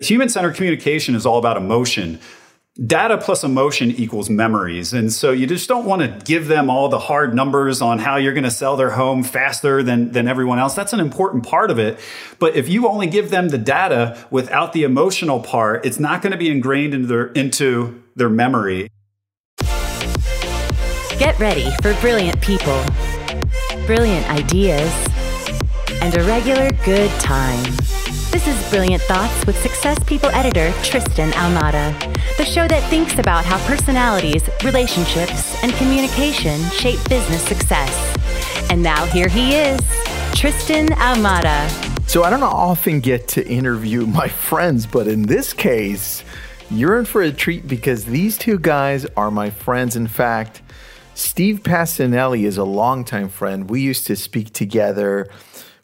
[0.00, 2.18] Human centered communication is all about emotion.
[2.84, 4.92] Data plus emotion equals memories.
[4.92, 8.16] And so you just don't want to give them all the hard numbers on how
[8.16, 10.74] you're going to sell their home faster than, than everyone else.
[10.74, 12.00] That's an important part of it.
[12.40, 16.32] But if you only give them the data without the emotional part, it's not going
[16.32, 18.88] to be ingrained into their, into their memory.
[21.20, 22.84] Get ready for brilliant people,
[23.86, 24.92] brilliant ideas,
[26.02, 27.62] and a regular good time.
[28.34, 31.96] This is Brilliant Thoughts with Success People editor Tristan Ahumada,
[32.36, 37.92] the show that thinks about how personalities, relationships, and communication shape business success.
[38.70, 39.78] And now here he is,
[40.34, 41.70] Tristan Ahumada.
[42.10, 46.24] So I don't often get to interview my friends, but in this case,
[46.72, 49.94] you're in for a treat because these two guys are my friends.
[49.94, 50.60] In fact,
[51.14, 53.70] Steve Pacinelli is a longtime friend.
[53.70, 55.28] We used to speak together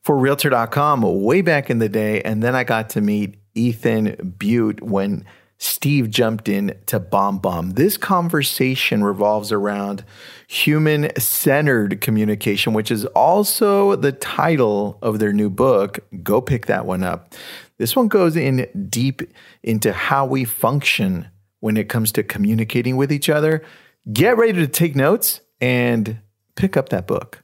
[0.02, 2.20] for Realtor.com way back in the day.
[2.22, 5.24] And then I got to meet Ethan Beute when
[5.58, 7.74] Steve jumped in to BombBomb.
[7.74, 10.04] This conversation revolves around
[10.48, 15.98] human centered communication, which is also the title of their new book.
[16.22, 17.34] Go pick that one up.
[17.76, 19.20] This one goes in deep
[19.62, 21.28] into how we function
[21.60, 23.62] when it comes to communicating with each other.
[24.10, 26.20] Get ready to take notes and
[26.56, 27.42] pick up that book.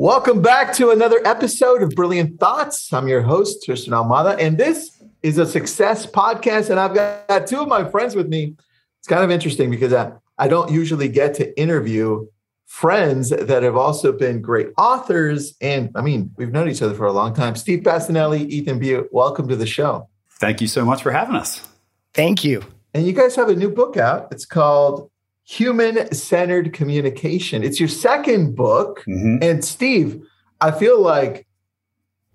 [0.00, 2.90] Welcome back to another episode of Brilliant Thoughts.
[2.90, 6.70] I'm your host, Tristan Ahumada, and this is a success podcast.
[6.70, 8.56] And I've got two of my friends with me.
[8.98, 12.26] It's kind of interesting because I, I don't usually get to interview
[12.64, 15.54] friends that have also been great authors.
[15.60, 17.54] And I mean, we've known each other for a long time.
[17.54, 20.08] Steve Pacinelli, Ethan Beute, welcome to the show.
[20.30, 21.60] Thank you so much for having us.
[22.14, 22.62] Thank you.
[22.94, 24.28] And you guys have a new book out.
[24.32, 25.09] It's called
[25.50, 27.64] human centered communication.
[27.64, 29.02] It's your second book.
[29.08, 29.38] Mm-hmm.
[29.42, 30.22] And Steve,
[30.60, 31.48] I feel like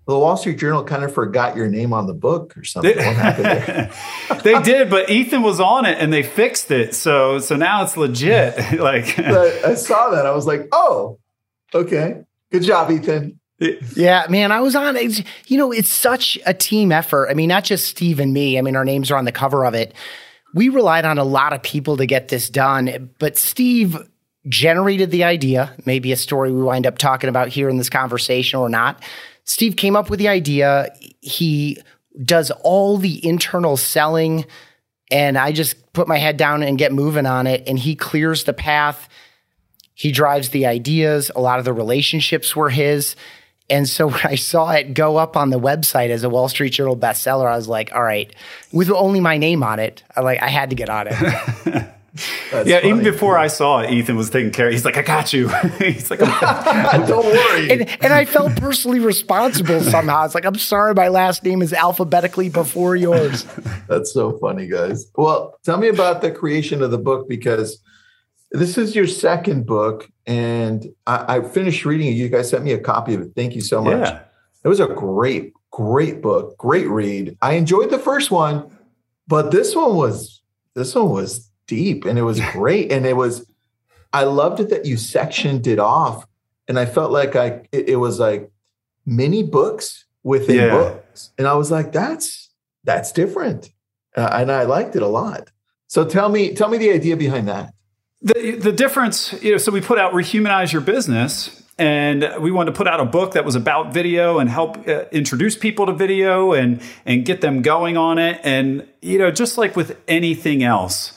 [0.06, 2.94] the Wall Street Journal kind of forgot your name on the book or something.
[2.94, 3.90] They,
[4.44, 6.94] they did, but Ethan was on it and they fixed it.
[6.94, 8.54] So so now it's legit.
[8.78, 10.26] like I saw that.
[10.26, 11.18] I was like, oh,
[11.74, 12.22] okay.
[12.52, 13.40] Good job, Ethan.
[13.96, 15.24] Yeah, man, I was on it.
[15.46, 17.30] You know, it's such a team effort.
[17.30, 18.58] I mean, not just Steve and me.
[18.58, 19.94] I mean, our names are on the cover of it
[20.56, 23.98] we relied on a lot of people to get this done, but Steve
[24.48, 28.58] generated the idea, maybe a story we wind up talking about here in this conversation
[28.58, 29.02] or not.
[29.44, 30.88] Steve came up with the idea.
[31.20, 31.76] He
[32.24, 34.46] does all the internal selling,
[35.10, 37.62] and I just put my head down and get moving on it.
[37.66, 39.10] And he clears the path.
[39.92, 41.30] He drives the ideas.
[41.36, 43.14] A lot of the relationships were his.
[43.68, 46.70] And so when I saw it go up on the website as a Wall Street
[46.70, 48.32] Journal bestseller, I was like, all right,
[48.72, 51.86] with only my name on it, I like I had to get on it.
[52.52, 52.88] yeah, funny.
[52.88, 54.70] even before I saw it, Ethan was taking care.
[54.70, 59.80] He's like, "I got you." He's like, "Don't worry." And, and, I felt personally responsible
[59.80, 60.24] somehow.
[60.24, 63.44] It's like, "I'm sorry, my last name is alphabetically before yours."
[63.88, 65.06] That's so funny, guys.
[65.16, 67.78] Well, tell me about the creation of the book because
[68.56, 72.12] this is your second book, and I, I, finished reading it.
[72.12, 73.32] You guys sent me a copy of it.
[73.34, 74.08] Thank you so much.
[74.08, 74.20] Yeah.
[74.64, 77.36] It was a great, great book, great read.
[77.42, 78.76] I enjoyed the first one,
[79.28, 80.42] but this one was
[80.74, 82.90] this one was deep and it was great.
[82.90, 83.46] and it was
[84.12, 86.26] I loved it that you sectioned it off,
[86.68, 88.50] and I felt like I it, it was like
[89.04, 90.70] mini books within yeah.
[90.70, 92.50] books, and I was like, that's
[92.84, 93.70] that's different,
[94.16, 95.50] uh, and I liked it a lot.
[95.88, 97.72] So tell me, tell me the idea behind that.
[98.26, 102.72] The, the difference, you know, so we put out Rehumanize Your Business, and we wanted
[102.72, 105.92] to put out a book that was about video and help uh, introduce people to
[105.92, 108.40] video and and get them going on it.
[108.42, 111.16] And you know, just like with anything else,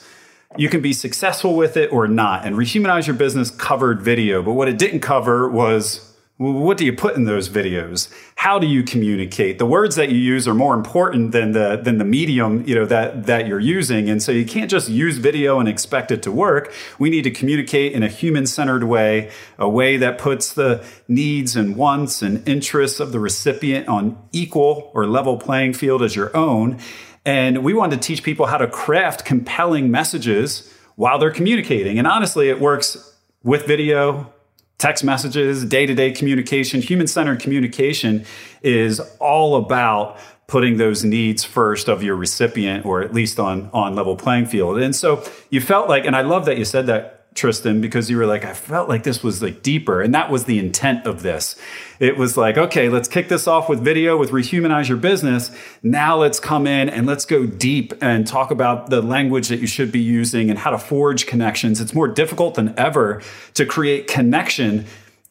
[0.56, 2.46] you can be successful with it or not.
[2.46, 6.09] And Rehumanize Your Business covered video, but what it didn't cover was
[6.40, 8.08] what do you put in those videos?
[8.34, 9.58] How do you communicate?
[9.58, 12.86] The words that you use are more important than the than the medium, you know,
[12.86, 14.08] that that you're using.
[14.08, 16.72] And so you can't just use video and expect it to work.
[16.98, 21.76] We need to communicate in a human-centered way, a way that puts the needs and
[21.76, 26.78] wants and interests of the recipient on equal or level playing field as your own.
[27.26, 31.98] And we wanted to teach people how to craft compelling messages while they're communicating.
[31.98, 34.32] And honestly, it works with video
[34.80, 38.24] text messages, day to day communication, human centered communication
[38.62, 43.94] is all about putting those needs first of your recipient or at least on on
[43.94, 44.78] level playing field.
[44.78, 48.16] And so you felt like and I love that you said that Tristan because you
[48.16, 50.02] were like, I felt like this was like deeper.
[50.02, 51.56] And that was the intent of this.
[51.98, 55.50] It was like, okay, let's kick this off with video, with Rehumanize Your Business.
[55.82, 59.66] Now let's come in and let's go deep and talk about the language that you
[59.66, 61.80] should be using and how to forge connections.
[61.80, 63.22] It's more difficult than ever
[63.54, 64.86] to create connection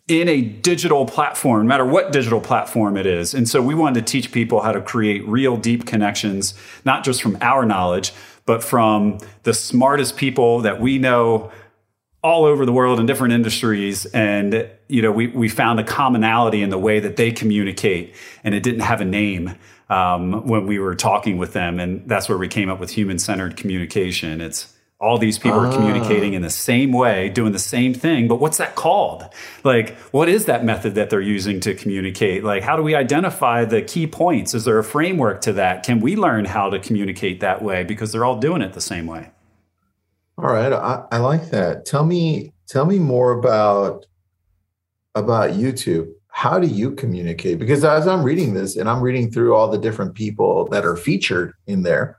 [0.07, 3.35] in a digital platform, no matter what digital platform it is.
[3.35, 7.21] And so we wanted to teach people how to create real deep connections, not just
[7.21, 8.11] from our knowledge,
[8.47, 11.51] but from the smartest people that we know
[12.21, 16.61] all over the world in different industries and you know we, we found a commonality
[16.61, 18.13] in the way that they communicate
[18.43, 19.55] and it didn't have a name
[19.89, 23.55] um, when we were talking with them and that's where we came up with human-centered
[23.55, 24.41] communication.
[24.41, 28.35] It's all these people are communicating in the same way doing the same thing but
[28.35, 29.23] what's that called?
[29.63, 32.43] Like what is that method that they're using to communicate?
[32.43, 34.53] Like how do we identify the key points?
[34.53, 35.83] Is there a framework to that?
[35.83, 37.85] Can we learn how to communicate that way?
[37.85, 39.29] Because they're all doing it the same way
[40.43, 41.85] all right, I, I like that.
[41.85, 44.05] Tell me, tell me more about
[45.15, 46.13] about you two.
[46.27, 47.59] How do you communicate?
[47.59, 50.95] Because as I'm reading this and I'm reading through all the different people that are
[50.95, 52.17] featured in there,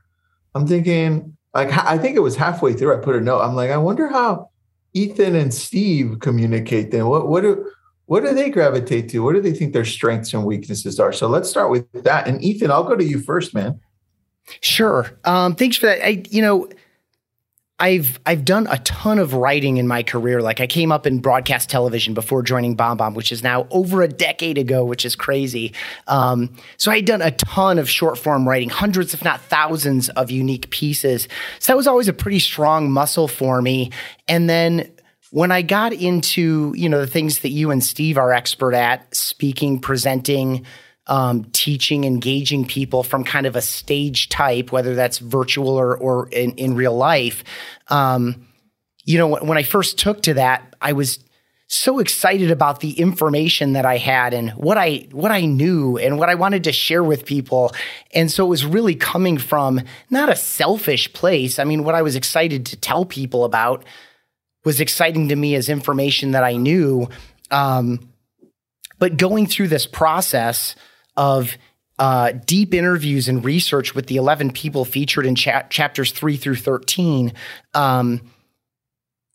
[0.55, 2.95] I'm thinking, like, I think it was halfway through.
[2.95, 3.41] I put a note.
[3.41, 4.51] I'm like, I wonder how
[4.93, 6.91] Ethan and Steve communicate.
[6.91, 7.71] Then what what do
[8.07, 9.21] what do they gravitate to?
[9.21, 11.13] What do they think their strengths and weaknesses are?
[11.13, 12.27] So let's start with that.
[12.27, 13.81] And Ethan, I'll go to you first, man.
[14.61, 15.19] Sure.
[15.25, 16.05] Um, thanks for that.
[16.05, 16.69] I, you know,
[17.81, 20.43] I've I've done a ton of writing in my career.
[20.43, 24.09] Like I came up in broadcast television before joining BombBomb, which is now over a
[24.09, 25.73] decade ago, which is crazy.
[26.07, 30.11] Um, so I had done a ton of short form writing, hundreds, if not thousands,
[30.11, 31.27] of unique pieces.
[31.59, 33.91] So that was always a pretty strong muscle for me.
[34.29, 34.91] And then
[35.31, 39.15] when I got into you know the things that you and Steve are expert at,
[39.15, 40.67] speaking, presenting
[41.11, 46.29] um, teaching, engaging people from kind of a stage type, whether that's virtual or, or
[46.29, 47.43] in, in real life.
[47.89, 48.47] Um,
[49.05, 51.19] you know, when I first took to that, I was
[51.67, 56.19] so excited about the information that I had and what I what I knew and
[56.19, 57.73] what I wanted to share with people.
[58.13, 59.81] And so it was really coming from
[60.11, 61.59] not a selfish place.
[61.59, 63.85] I mean, what I was excited to tell people about
[64.65, 67.09] was exciting to me as information that I knew.
[67.51, 68.11] Um,
[68.99, 70.77] but going through this process,
[71.21, 71.59] of
[71.99, 76.57] uh, deep interviews and research with the 11 people featured in cha- chapters 3 through
[76.57, 77.35] 13
[77.75, 78.23] um,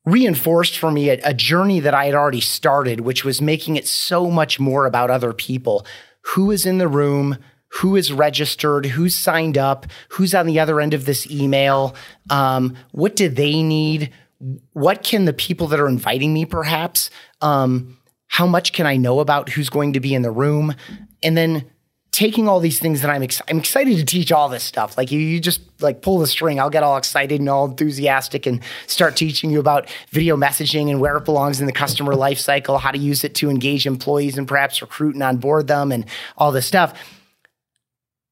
[0.04, 3.88] reinforced for me a, a, journey that I had already started, which was making it
[3.88, 5.86] so much more about other people.
[6.34, 7.38] Who is in the room?
[7.68, 8.88] Who is registered?
[8.88, 9.86] Who's signed up?
[10.10, 11.96] Who's on the other end of this email?
[12.32, 14.12] Um, what do they need?
[14.74, 17.12] What can the people that are inviting me perhaps?
[17.42, 20.74] Um, how much can I know about who's going to be in the room?
[21.22, 21.70] And then
[22.16, 24.98] taking all these things that I'm, ex- I'm excited to teach all this stuff.
[24.98, 26.62] Like you, you just like pull the string.
[26.62, 31.02] I'll get all excited and all enthusiastic and start teaching you about video messaging and
[31.02, 34.38] where it belongs in the customer life cycle, how to use it to engage employees
[34.38, 36.06] and perhaps recruit and onboard them and
[36.38, 36.98] all this stuff.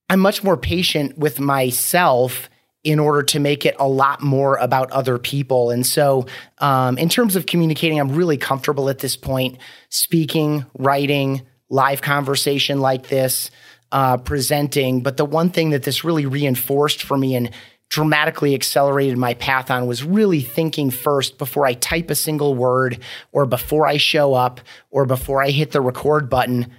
[0.09, 2.49] I'm much more patient with myself
[2.85, 5.71] in order to make it a lot more about other people.
[5.71, 6.25] And so,
[6.59, 9.57] um, in terms of communicating, I'm really comfortable at this point
[9.89, 13.51] speaking, writing, live conversation like this
[13.93, 15.01] uh, presenting.
[15.01, 17.51] But the one thing that this really reinforced for me and
[17.89, 22.99] dramatically accelerated my path on was really thinking first before I type a single word
[23.31, 24.59] or before I show up
[24.89, 26.71] or before I hit the record button.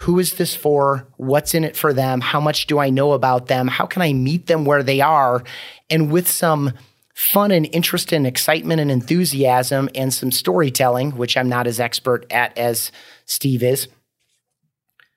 [0.00, 1.08] Who is this for?
[1.16, 2.20] What's in it for them?
[2.20, 3.66] How much do I know about them?
[3.66, 5.42] How can I meet them where they are?
[5.88, 6.72] And with some
[7.14, 12.26] fun and interest and excitement and enthusiasm and some storytelling, which I'm not as expert
[12.30, 12.92] at as
[13.24, 13.88] Steve is,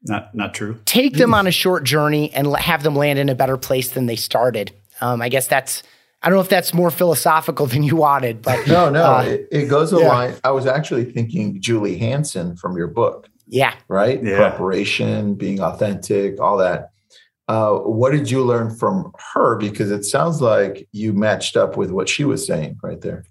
[0.06, 0.80] not not true.
[0.86, 4.06] Take them on a short journey and have them land in a better place than
[4.06, 4.72] they started.
[5.02, 5.84] Um, I guess that's.
[6.22, 9.48] I don't know if that's more philosophical than you wanted, but no, no, uh, it,
[9.52, 10.36] it, goes a yeah.
[10.44, 13.30] I was actually thinking Julie Hansen from your book.
[13.48, 13.76] Yeah.
[13.88, 14.24] Right.
[14.24, 14.38] Yeah.
[14.38, 16.90] Preparation, being authentic, all that.
[17.48, 19.56] Uh, what did you learn from her?
[19.58, 23.24] Because it sounds like you matched up with what she was saying right there.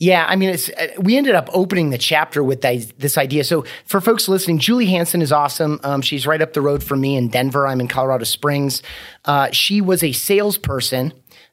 [0.00, 3.44] Yeah, I mean, it's, uh, we ended up opening the chapter with this idea.
[3.44, 5.78] So for folks listening, Julie Hansen is awesome.
[5.84, 7.66] Um, she's right up the road from me in Denver.
[7.66, 8.82] I'm in Colorado Springs.
[9.26, 11.12] Uh, she was a salesperson.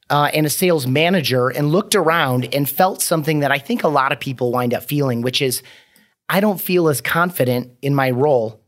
[0.09, 3.89] Uh, and a sales manager, and looked around and felt something that I think a
[3.89, 5.61] lot of people wind up feeling, which is
[6.29, 8.61] I don't feel as confident in my role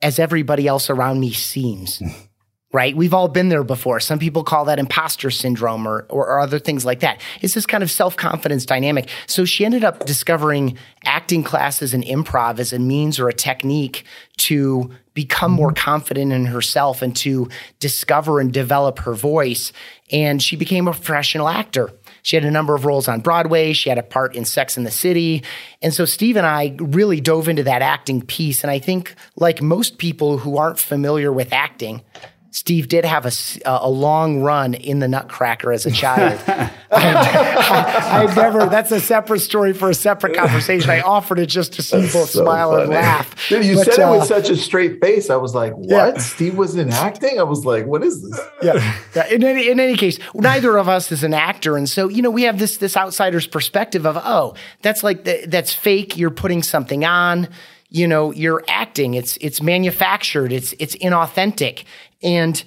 [0.00, 2.02] as everybody else around me seems.
[2.70, 2.94] right?
[2.94, 3.98] We've all been there before.
[3.98, 7.20] Some people call that imposter syndrome or, or, or other things like that.
[7.40, 9.08] It's this kind of self confidence dynamic.
[9.26, 14.04] So she ended up discovering acting classes and improv as a means or a technique
[14.36, 15.82] to become more mm-hmm.
[15.82, 17.48] confident in herself and to
[17.80, 19.72] discover and develop her voice.
[20.12, 21.90] And she became a professional actor.
[22.22, 23.72] She had a number of roles on Broadway.
[23.72, 25.42] She had a part in Sex in the City.
[25.80, 28.62] And so Steve and I really dove into that acting piece.
[28.62, 32.02] And I think, like most people who aren't familiar with acting,
[32.50, 33.32] Steve did have a,
[33.66, 36.40] a long run in the Nutcracker as a child.
[36.48, 40.88] I, I, I, never, that's a separate story for a separate conversation.
[40.88, 42.84] I offered it just to see both so smile funny.
[42.84, 43.48] and laugh.
[43.48, 45.28] Dude, you but, said uh, it with such a straight face.
[45.28, 45.88] I was like, what?
[45.88, 46.18] Yeah.
[46.18, 47.38] Steve was in acting?
[47.38, 48.40] I was like, what is this?
[48.62, 48.96] Yeah.
[49.14, 49.26] yeah.
[49.28, 51.76] In, any, in any case, neither of us is an actor.
[51.76, 55.44] And so, you know, we have this, this outsider's perspective of, oh, that's like, the,
[55.46, 56.16] that's fake.
[56.16, 57.48] You're putting something on
[57.90, 61.84] you know you're acting it's it's manufactured it's it's inauthentic
[62.22, 62.62] and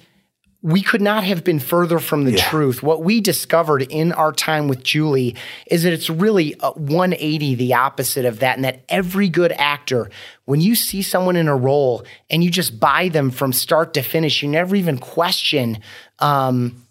[0.62, 2.48] we could not have been further from the yeah.
[2.48, 2.84] truth.
[2.84, 5.34] What we discovered in our time with Julie
[5.66, 10.08] is that it's really 180 the opposite of that, and that every good actor,
[10.44, 14.02] when you see someone in a role and you just buy them from start to
[14.02, 15.80] finish, you never even question
[16.20, 16.81] um,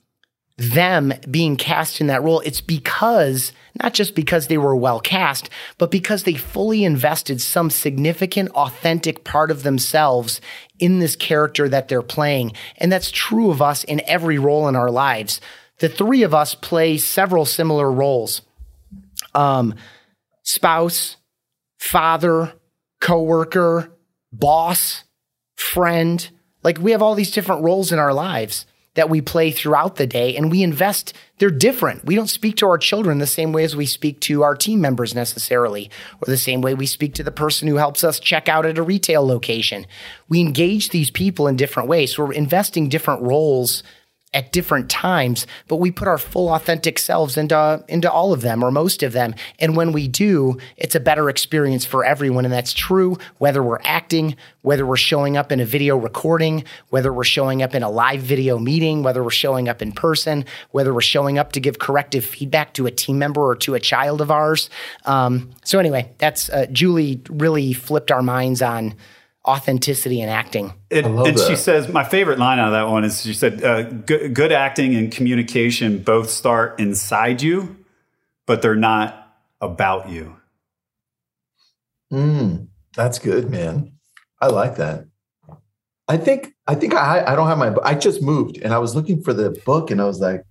[0.58, 2.42] them being cast in that role.
[2.42, 7.70] It's because, not just because they were well cast, but because they fully invested some
[7.70, 10.42] significant, authentic part of themselves
[10.80, 12.54] in this character that they're playing.
[12.78, 15.42] And that's true of us in every role in our lives.
[15.80, 18.42] The three of us play several similar roles
[19.34, 19.76] um,
[20.44, 21.18] spouse,
[21.80, 22.54] father,
[23.00, 23.92] coworker,
[24.32, 25.04] boss,
[25.56, 26.30] friend.
[26.64, 30.08] Like we have all these different roles in our lives that we play throughout the
[30.08, 32.06] day and we invest they're different.
[32.06, 34.80] We don't speak to our children the same way as we speak to our team
[34.80, 35.90] members necessarily
[36.22, 38.78] or the same way we speak to the person who helps us check out at
[38.78, 39.88] a retail location.
[40.30, 42.16] We engage these people in different ways.
[42.16, 43.82] So we're investing different roles
[44.34, 48.64] at different times, but we put our full authentic selves into into all of them
[48.64, 49.36] or most of them.
[49.60, 52.46] And when we do, it's a better experience for everyone.
[52.46, 57.12] And that's true whether we're acting, whether we're showing up in a video recording, whether
[57.12, 60.94] we're showing up in a live video meeting, whether we're showing up in person, whether
[60.94, 64.22] we're showing up to give corrective feedback to a team member or to a child
[64.22, 64.70] of ours.
[65.04, 68.96] Um, so anyway, that's uh, Julie really flipped our minds on
[69.46, 70.74] authenticity and acting.
[70.90, 71.48] It, and that.
[71.48, 74.52] she says, my favorite line out of that one is she said, uh, good, good
[74.52, 77.78] acting and communication both start inside you,
[78.46, 80.36] but they're not about you.
[82.12, 83.94] Mm, that's good, man.
[84.40, 85.06] I like that.
[86.08, 88.96] I think I think I I don't have my I just moved and I was
[88.96, 90.44] looking for the book and I was like,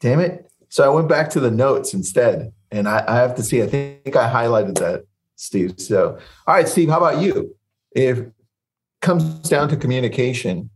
[0.00, 0.48] damn it.
[0.68, 2.52] So I went back to the notes instead.
[2.70, 5.80] And I, I have to see, I think I highlighted that, Steve.
[5.80, 7.56] So all right, Steve, how about you?
[7.92, 8.26] If
[9.00, 10.70] comes down to communication.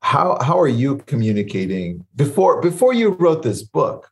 [0.00, 4.10] How how are you communicating before before you wrote this book?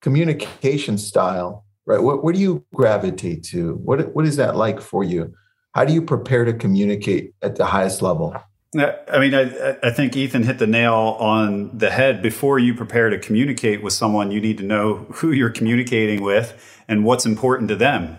[0.00, 2.00] Communication style, right?
[2.00, 3.74] What what do you gravitate to?
[3.76, 5.34] What what is that like for you?
[5.72, 8.36] How do you prepare to communicate at the highest level?
[8.76, 12.20] I mean, I, I think Ethan hit the nail on the head.
[12.20, 16.82] Before you prepare to communicate with someone, you need to know who you're communicating with
[16.86, 18.18] and what's important to them.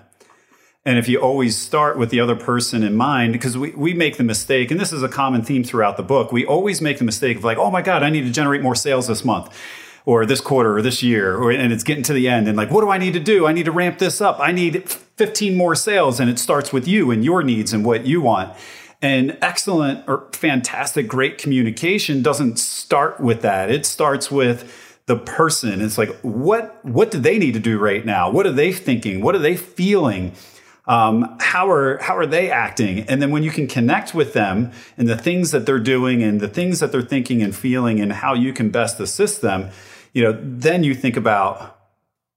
[0.89, 4.17] And if you always start with the other person in mind, because we, we make
[4.17, 7.03] the mistake, and this is a common theme throughout the book, we always make the
[7.03, 9.55] mistake of like, oh my God, I need to generate more sales this month
[10.07, 12.47] or this quarter or this year, or, and it's getting to the end.
[12.47, 13.45] And like, what do I need to do?
[13.45, 14.39] I need to ramp this up.
[14.39, 16.19] I need 15 more sales.
[16.19, 18.57] And it starts with you and your needs and what you want.
[18.99, 23.69] And excellent or fantastic, great communication doesn't start with that.
[23.69, 25.81] It starts with the person.
[25.81, 28.31] It's like, what, what do they need to do right now?
[28.31, 29.21] What are they thinking?
[29.21, 30.33] What are they feeling?
[30.89, 33.01] Um, how are how are they acting?
[33.01, 36.41] And then when you can connect with them and the things that they're doing and
[36.41, 39.69] the things that they're thinking and feeling and how you can best assist them,
[40.13, 41.79] you know, then you think about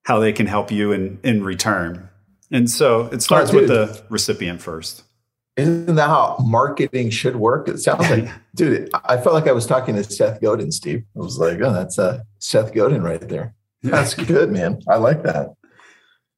[0.05, 2.11] how they can help you in in return.
[2.51, 5.05] And so it starts oh, with the recipient first.
[5.57, 7.69] Isn't that how marketing should work?
[7.69, 11.05] It sounds like, dude, I felt like I was talking to Seth Godin, Steve.
[11.17, 13.55] I was like, oh, that's uh, Seth Godin right there.
[13.83, 14.83] That's good, man.
[14.89, 15.55] I like that.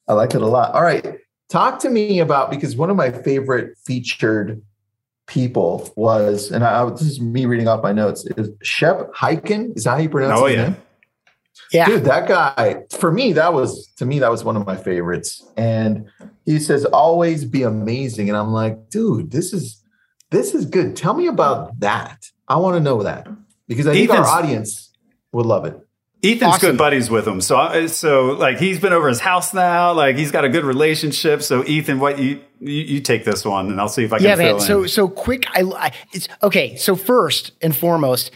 [0.06, 0.74] I like it a lot.
[0.74, 1.18] All right.
[1.48, 4.62] Talk to me about because one of my favorite featured
[5.26, 9.76] people was, and I, this is me reading off my notes, is Shep Hyken.
[9.76, 10.62] Is that how you pronounce oh, his yeah.
[10.62, 10.76] name?
[11.72, 11.86] Yeah.
[11.86, 15.46] Dude, that guy, for me, that was, to me, that was one of my favorites.
[15.56, 16.08] And
[16.44, 18.28] he says, always be amazing.
[18.28, 19.82] And I'm like, dude, this is,
[20.30, 20.96] this is good.
[20.96, 22.30] Tell me about that.
[22.48, 23.28] I want to know that
[23.66, 24.92] because I think our audience
[25.32, 25.78] would love it.
[26.24, 26.70] Ethan's awesome.
[26.70, 29.92] good buddies with him, so so like he's been over his house now.
[29.92, 31.42] Like he's got a good relationship.
[31.42, 34.26] So Ethan, what you you, you take this one, and I'll see if I can.
[34.26, 34.60] Yeah, man.
[34.60, 35.46] So so quick.
[35.54, 36.76] I, I it's okay.
[36.76, 38.30] So first and foremost,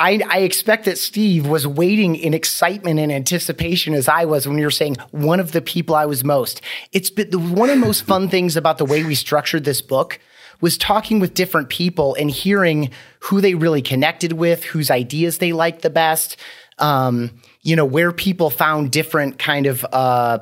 [0.00, 4.56] I, I, expect that Steve was waiting in excitement and anticipation as I was when
[4.56, 6.62] you were saying one of the people I was most.
[6.90, 9.82] It's been the, one of the most fun things about the way we structured this
[9.82, 10.18] book
[10.62, 15.52] was talking with different people and hearing who they really connected with, whose ideas they
[15.52, 16.36] liked the best,
[16.80, 17.30] um,
[17.62, 20.38] you know, where people found different kind of, uh,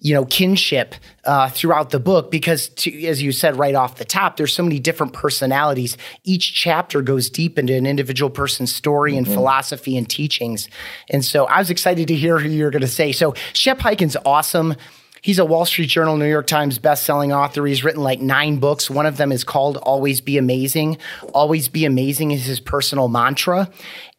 [0.00, 0.94] you know kinship
[1.24, 4.62] uh, throughout the book because to, as you said right off the top there's so
[4.62, 9.34] many different personalities each chapter goes deep into an individual person's story and mm-hmm.
[9.34, 10.68] philosophy and teachings
[11.10, 14.16] and so i was excited to hear who you're going to say so shep hyken's
[14.24, 14.76] awesome
[15.20, 17.66] He's a Wall Street Journal, New York Times best-selling author.
[17.66, 18.88] He's written like nine books.
[18.88, 20.98] One of them is called Always Be Amazing.
[21.34, 23.70] Always Be Amazing is his personal mantra.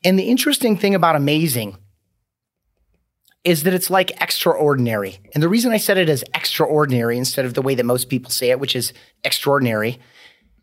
[0.03, 1.77] And the interesting thing about amazing
[3.43, 5.19] is that it's like extraordinary.
[5.33, 8.31] And the reason I said it as extraordinary instead of the way that most people
[8.31, 9.99] say it, which is extraordinary,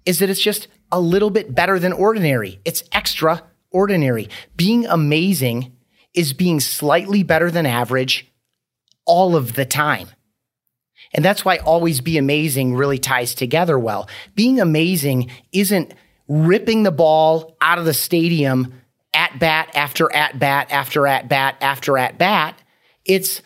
[0.04, 2.60] is that it's just a little bit better than ordinary.
[2.64, 4.28] It's extraordinary.
[4.56, 5.72] Being amazing
[6.14, 8.30] is being slightly better than average
[9.04, 10.08] all of the time.
[11.12, 14.08] And that's why always be amazing really ties together well.
[14.34, 15.94] Being amazing isn't
[16.28, 18.72] ripping the ball out of the stadium
[19.16, 22.60] at bat after at bat after at bat after at bat.
[23.04, 23.40] It's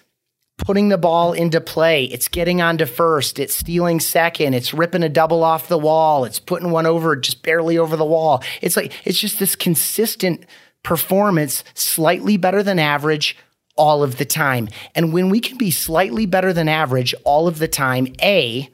[0.59, 2.05] putting the ball into play.
[2.05, 3.39] It's getting onto first.
[3.39, 4.55] It's stealing second.
[4.55, 6.25] It's ripping a double off the wall.
[6.25, 8.43] It's putting one over just barely over the wall.
[8.61, 10.45] It's like, it's just this consistent
[10.83, 13.37] performance, slightly better than average
[13.77, 14.69] all of the time.
[14.95, 18.69] And when we can be slightly better than average all of the time, A,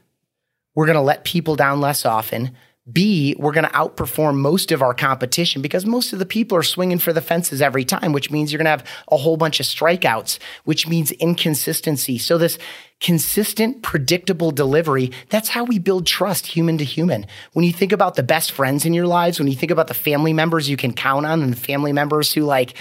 [0.75, 2.57] we're going to let people down less often.
[2.91, 6.63] B, we're going to outperform most of our competition because most of the people are
[6.63, 9.59] swinging for the fences every time, which means you're going to have a whole bunch
[9.59, 12.17] of strikeouts, which means inconsistency.
[12.17, 12.59] So this
[13.01, 17.27] consistent, predictable delivery, that's how we build trust human to human.
[17.55, 19.95] When you think about the best friends in your lives, when you think about the
[19.95, 22.75] family members you can count on and the family members who like,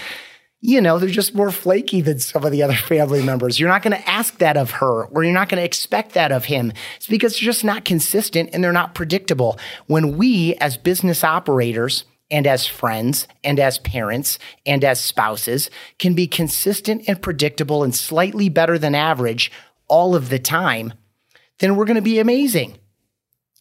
[0.66, 3.60] you know, they're just more flaky than some of the other family members.
[3.60, 6.32] You're not going to ask that of her or you're not going to expect that
[6.32, 6.72] of him.
[6.96, 9.60] It's because they're just not consistent and they're not predictable.
[9.86, 15.70] When we, as business operators, and as friends and as parents and as spouses
[16.00, 19.52] can be consistent and predictable and slightly better than average
[19.86, 20.92] all of the time,
[21.60, 22.76] then we're going to be amazing.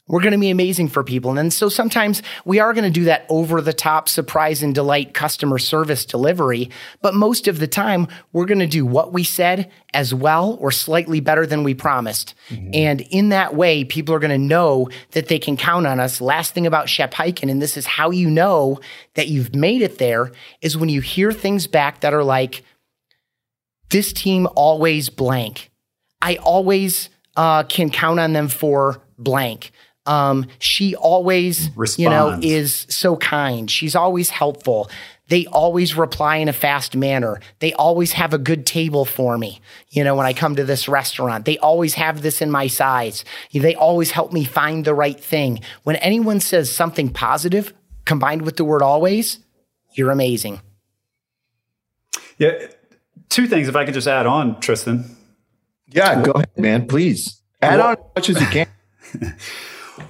[0.08, 1.36] We're going to be amazing for people.
[1.40, 5.16] And so sometimes we are going to do that over the top surprise and delight
[5.16, 6.70] customer service delivery.
[7.02, 10.72] But most of the time, we're going to do what we said as well or
[10.72, 12.36] slightly better than we promised.
[12.50, 12.70] Mm-hmm.
[12.74, 16.22] And in that way, people are going to know that they can count on us.
[16.22, 18.80] Last thing about Shep Hyken, and this is how you know
[19.16, 20.32] that you've made it there,
[20.62, 22.64] is when you hear things back that are like,
[23.90, 25.72] this team always blank.
[26.22, 29.72] I always uh, can count on them for blank.
[30.06, 32.00] Um, she always, Responds.
[32.00, 33.70] you know, is so kind.
[33.70, 34.90] She's always helpful.
[35.28, 37.40] They always reply in a fast manner.
[37.60, 39.60] They always have a good table for me.
[39.90, 43.26] You know, when I come to this restaurant, they always have this in my size.
[43.52, 45.62] They always help me find the right thing.
[45.84, 47.74] When anyone says something positive
[48.06, 49.40] combined with the word always,
[49.94, 50.62] you're amazing.
[52.38, 52.52] Yeah.
[53.30, 55.18] Two things, if I could just add on, Tristan.
[55.88, 56.88] Yeah, go ahead, man.
[56.88, 58.68] Please add on as much as you can.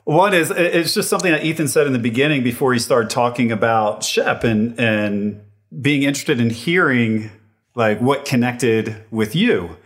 [0.04, 3.52] One is it's just something that Ethan said in the beginning before he started talking
[3.52, 5.42] about Shep and and
[5.82, 7.32] being interested in hearing
[7.76, 9.78] like what connected with you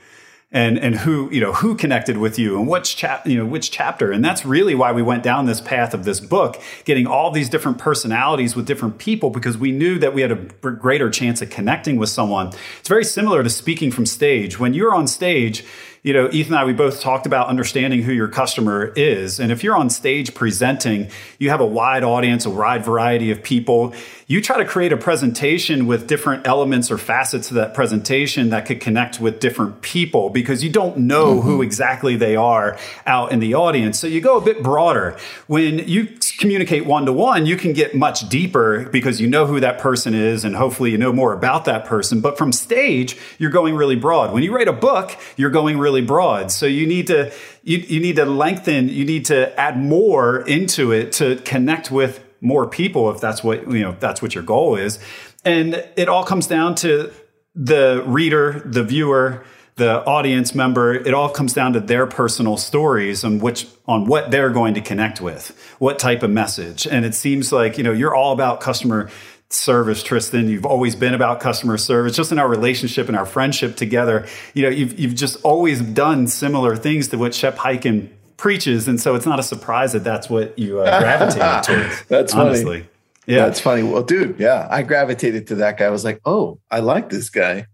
[0.51, 3.71] and and who you know who connected with you and which chap you know which
[3.71, 4.11] chapter.
[4.11, 7.49] And that's really why we went down this path of this book getting all these
[7.49, 11.49] different personalities with different people because we knew that we had a greater chance of
[11.49, 12.51] connecting with someone.
[12.79, 14.59] It's very similar to speaking from stage.
[14.59, 15.63] When you're on stage
[16.09, 19.39] you know, Ethan and I, we both talked about understanding who your customer is.
[19.39, 23.43] And if you're on stage presenting, you have a wide audience, a wide variety of
[23.43, 23.93] people.
[24.25, 28.65] You try to create a presentation with different elements or facets of that presentation that
[28.65, 31.47] could connect with different people because you don't know mm-hmm.
[31.47, 33.99] who exactly they are out in the audience.
[33.99, 35.15] So you go a bit broader.
[35.45, 36.07] When you
[36.39, 40.15] communicate one to one, you can get much deeper because you know who that person
[40.15, 42.19] is and hopefully you know more about that person.
[42.19, 44.33] But from stage, you're going really broad.
[44.33, 46.51] When you write a book, you're going really really broad.
[46.51, 47.31] So you need to
[47.63, 52.23] you, you need to lengthen, you need to add more into it to connect with
[52.41, 54.99] more people if that's what you know that's what your goal is.
[55.45, 57.11] And it all comes down to
[57.55, 59.43] the reader, the viewer,
[59.75, 64.29] the audience member, it all comes down to their personal stories on which on what
[64.29, 66.85] they're going to connect with, what type of message.
[66.85, 69.09] And it seems like, you know, you're all about customer
[69.51, 70.47] service, Tristan.
[70.47, 74.27] You've always been about customer service, just in our relationship and our friendship together.
[74.53, 78.87] You know, you've, you've just always done similar things to what Shep Hyken preaches.
[78.87, 82.05] And so it's not a surprise that that's what you uh, gravitated towards.
[82.05, 82.81] that's honestly.
[82.81, 82.89] funny.
[83.25, 83.45] Yeah.
[83.45, 83.83] That's funny.
[83.83, 85.85] Well, dude, yeah, I gravitated to that guy.
[85.85, 87.67] I was like, oh, I like this guy.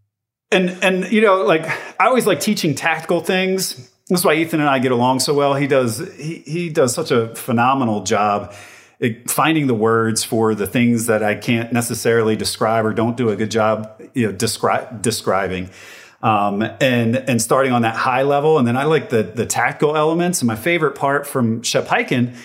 [0.51, 1.65] And, and, you know, like
[1.99, 3.89] I always like teaching tactical things.
[4.09, 5.55] That's why Ethan and I get along so well.
[5.55, 8.53] He does, he, he does such a phenomenal job
[9.27, 13.35] finding the words for the things that I can't necessarily describe or don't do a
[13.35, 15.69] good job you know, descri- describing.
[16.21, 19.95] Um, and and starting on that high level, and then I like the the tactical
[19.95, 20.41] elements.
[20.41, 22.35] And my favorite part from Shep Hyken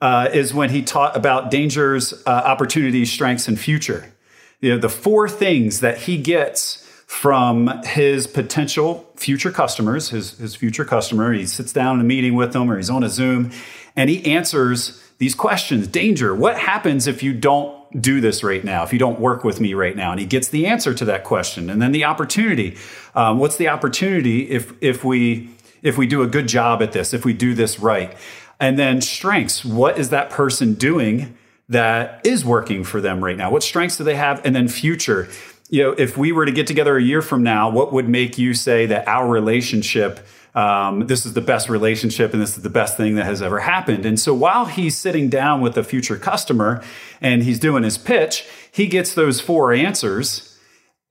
[0.00, 4.12] uh, is when he taught about dangers, uh, opportunities, strengths, and future.
[4.60, 10.54] You know, the four things that he gets from his potential future customers, his, his
[10.54, 11.32] future customer.
[11.32, 13.50] He sits down in a meeting with them or he's on a Zoom
[13.96, 15.86] and he answers these questions.
[15.86, 19.60] Danger, what happens if you don't do this right now, if you don't work with
[19.60, 20.10] me right now?
[20.10, 21.70] And he gets the answer to that question.
[21.70, 22.76] And then the opportunity.
[23.14, 25.50] Um, what's the opportunity if if we
[25.82, 28.16] if we do a good job at this, if we do this right?
[28.60, 31.36] And then strengths, what is that person doing
[31.68, 33.50] that is working for them right now?
[33.50, 34.44] What strengths do they have?
[34.44, 35.28] And then future
[35.68, 38.38] you know, if we were to get together a year from now, what would make
[38.38, 42.70] you say that our relationship, um, this is the best relationship and this is the
[42.70, 44.04] best thing that has ever happened?
[44.06, 46.82] And so while he's sitting down with a future customer
[47.20, 50.58] and he's doing his pitch, he gets those four answers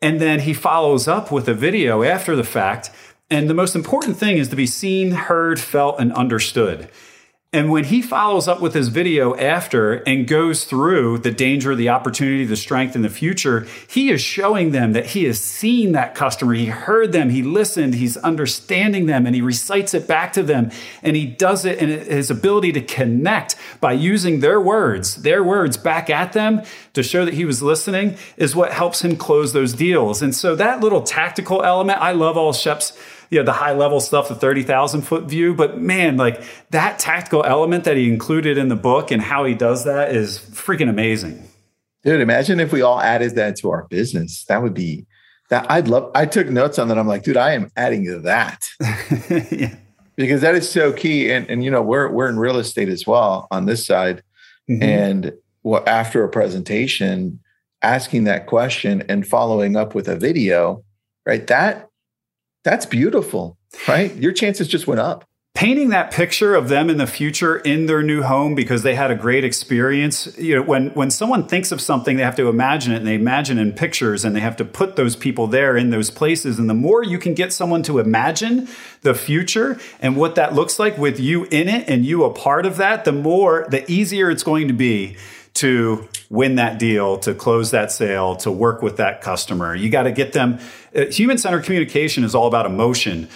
[0.01, 2.91] and then he follows up with a video after the fact.
[3.29, 6.89] And the most important thing is to be seen, heard, felt, and understood.
[7.53, 11.87] And when he follows up with his video after and goes through the danger, the
[11.87, 16.13] opportunity, the strength, and the future, he is showing them that he has seen that
[16.13, 16.53] customer.
[16.55, 20.71] He heard them, he listened, he's understanding them, and he recites it back to them.
[21.01, 25.77] And he does it in his ability to connect by using their words, their words
[25.77, 26.63] back at them
[26.95, 30.21] to show that he was listening is what helps him close those deals.
[30.21, 32.91] And so that little tactical element, I love all Shep's
[33.29, 37.43] you know the high level stuff the 30,000 foot view but man like that tactical
[37.43, 41.47] element that he included in the book and how he does that is freaking amazing.
[42.03, 44.45] Dude imagine if we all added that to our business.
[44.45, 45.05] That would be
[45.49, 46.97] that I'd love I took notes on that.
[46.97, 48.67] I'm like dude I am adding that.
[49.51, 49.75] Yeah.
[50.15, 51.31] because that is so key.
[51.31, 54.23] And and you know we're we're in real estate as well on this side.
[54.69, 54.83] Mm-hmm.
[54.83, 57.39] and well after a presentation
[57.81, 60.83] asking that question and following up with a video
[61.27, 61.45] right?
[61.47, 61.89] That
[62.67, 64.13] that's beautiful, right?
[64.17, 65.23] Your chances just went up.
[65.55, 69.09] Painting that picture of them in the future in their new home because they had
[69.09, 70.37] a great experience.
[70.37, 73.15] You know, when when someone thinks of something, they have to imagine it and they
[73.15, 76.59] imagine in pictures and they have to put those people there in those places.
[76.59, 78.67] And the more you can get someone to imagine
[79.01, 82.65] the future and what that looks like with you in it and you a part
[82.65, 85.15] of that, the more the easier it's going to be
[85.53, 89.75] to win that deal, to close that sale, to work with that customer.
[89.75, 90.59] You got to get them.
[90.95, 93.29] Uh, Human centered communication is all about emotion.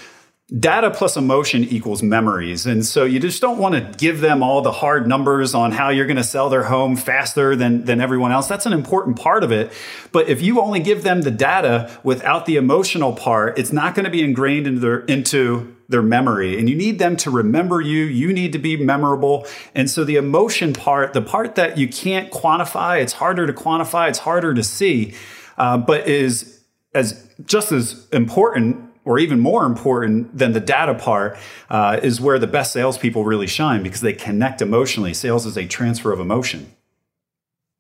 [0.60, 2.66] Data plus emotion equals memories.
[2.66, 5.88] And so you just don't want to give them all the hard numbers on how
[5.90, 8.48] you're going to sell their home faster than, than everyone else.
[8.48, 9.72] That's an important part of it.
[10.12, 14.04] But if you only give them the data without the emotional part, it's not going
[14.04, 18.04] to be ingrained into their, into their memory and you need them to remember you.
[18.06, 19.46] You need to be memorable.
[19.76, 24.10] And so the emotion part, the part that you can't quantify, it's harder to quantify,
[24.10, 25.14] it's harder to see,
[25.58, 26.62] uh, but is
[26.94, 31.38] as just as important or even more important than the data part
[31.70, 35.14] uh, is where the best salespeople really shine because they connect emotionally.
[35.14, 36.72] Sales is a transfer of emotion.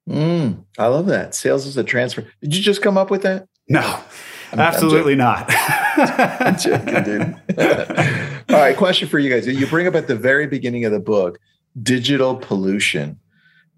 [0.09, 1.35] Mm, I love that.
[1.35, 2.25] Sales is a transfer.
[2.41, 3.47] Did you just come up with that?
[3.67, 3.99] No.
[4.51, 5.45] I'm, Absolutely I'm not.
[5.49, 7.35] I'm joking, dude.
[8.49, 9.47] All right, question for you guys.
[9.47, 11.39] You bring up at the very beginning of the book
[11.81, 13.19] digital pollution,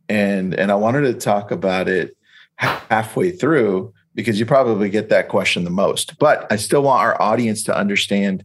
[0.10, 2.16] and and I wanted to talk about it
[2.56, 6.18] halfway through because you probably get that question the most.
[6.18, 8.44] But I still want our audience to understand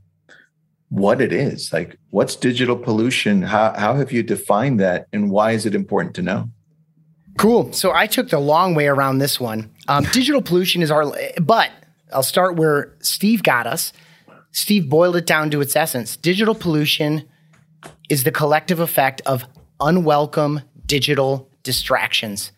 [0.91, 1.73] what it is.
[1.73, 3.43] Like, what's digital pollution?
[3.43, 6.51] How how have you defined that, and why is it important to know?
[7.39, 7.73] Cool.
[7.73, 9.71] So I took the long way around this one.
[9.87, 11.05] Um, digital pollution is our,
[11.41, 11.71] but
[12.13, 13.93] I'll start where Steve got us.
[14.51, 16.17] Steve boiled it down to its essence.
[16.17, 17.29] Digital pollution
[18.09, 19.45] is the collective effect of
[19.81, 22.53] unwelcome digital distractions.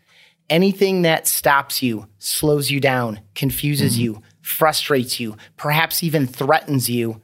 [0.49, 4.03] Anything that stops you, slows you down, confuses mm-hmm.
[4.03, 7.21] you, frustrates you, perhaps even threatens you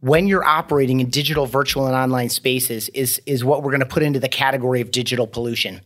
[0.00, 3.86] when you're operating in digital, virtual, and online spaces is, is what we're going to
[3.86, 5.80] put into the category of digital pollution.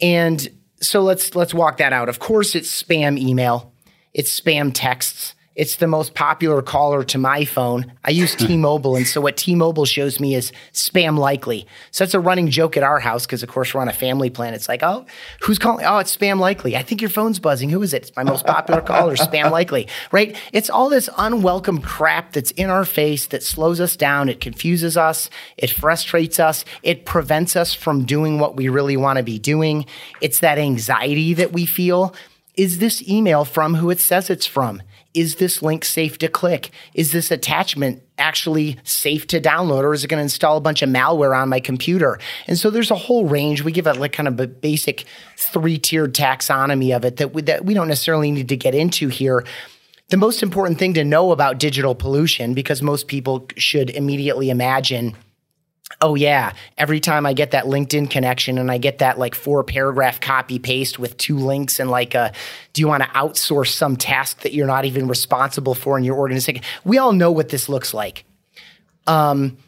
[0.00, 0.46] And
[0.80, 2.08] so let's let's walk that out.
[2.08, 3.69] Of course, it's spam email
[4.14, 5.34] it's spam texts.
[5.56, 7.92] It's the most popular caller to my phone.
[8.04, 11.66] I use T-Mobile, and so what T-Mobile shows me is spam likely.
[11.90, 14.30] So that's a running joke at our house because, of course, we're on a family
[14.30, 14.54] plan.
[14.54, 15.04] It's like, oh,
[15.40, 15.84] who's calling?
[15.84, 16.76] Oh, it's spam likely.
[16.76, 17.68] I think your phone's buzzing.
[17.68, 18.02] Who is it?
[18.04, 19.88] It's my most popular caller, spam likely.
[20.12, 20.36] Right?
[20.52, 24.28] It's all this unwelcome crap that's in our face that slows us down.
[24.28, 25.28] It confuses us.
[25.58, 26.64] It frustrates us.
[26.82, 29.84] It prevents us from doing what we really want to be doing.
[30.22, 32.14] It's that anxiety that we feel
[32.60, 34.82] is this email from who it says it's from?
[35.14, 36.68] Is this link safe to click?
[36.92, 40.82] Is this attachment actually safe to download or is it going to install a bunch
[40.82, 42.18] of malware on my computer?
[42.46, 43.64] And so there's a whole range.
[43.64, 45.06] We give it like kind of a basic
[45.38, 49.08] three tiered taxonomy of it that we, that we don't necessarily need to get into
[49.08, 49.42] here.
[50.10, 55.16] the most important thing to know about digital pollution, because most people should immediately imagine,
[56.00, 59.64] oh, yeah, every time I get that LinkedIn connection and I get that like four
[59.64, 62.32] paragraph copy paste with two links and like, a,
[62.72, 66.16] do you want to outsource some task that you're not even responsible for in your
[66.16, 66.62] organization?
[66.84, 68.24] We all know what this looks like.
[69.06, 69.58] Um,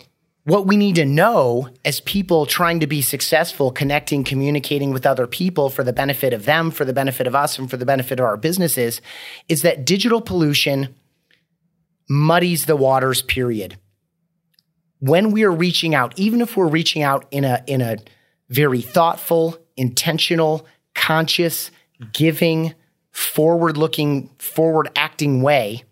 [0.44, 5.26] what we need to know as people trying to be successful, connecting, communicating with other
[5.26, 8.18] people for the benefit of them, for the benefit of us, and for the benefit
[8.18, 9.00] of our businesses,
[9.48, 10.94] is that digital pollution
[12.08, 13.78] muddies the waters, period.
[15.02, 17.96] When we are reaching out, even if we're reaching out in a, in a
[18.50, 21.72] very thoughtful, intentional, conscious,
[22.12, 22.72] giving,
[23.10, 25.82] forward looking, forward acting way,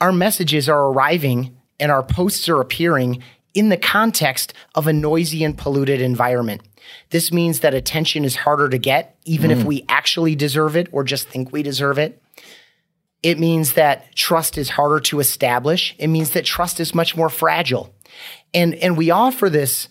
[0.00, 5.42] our messages are arriving and our posts are appearing in the context of a noisy
[5.42, 6.62] and polluted environment.
[7.10, 9.58] This means that attention is harder to get, even mm.
[9.58, 12.22] if we actually deserve it or just think we deserve it.
[13.24, 15.96] It means that trust is harder to establish.
[15.98, 17.92] It means that trust is much more fragile.
[18.54, 19.88] And, and we offer this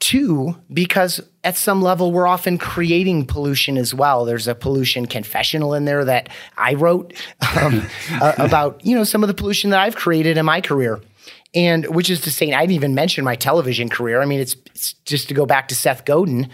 [0.00, 4.24] too because at some level we're often creating pollution as well.
[4.24, 7.12] There's a pollution confessional in there that I wrote
[7.56, 11.00] um, uh, about, you know, some of the pollution that I've created in my career.
[11.54, 14.22] And which is to say, I didn't even mention my television career.
[14.22, 16.48] I mean, it's, it's just to go back to Seth Godin.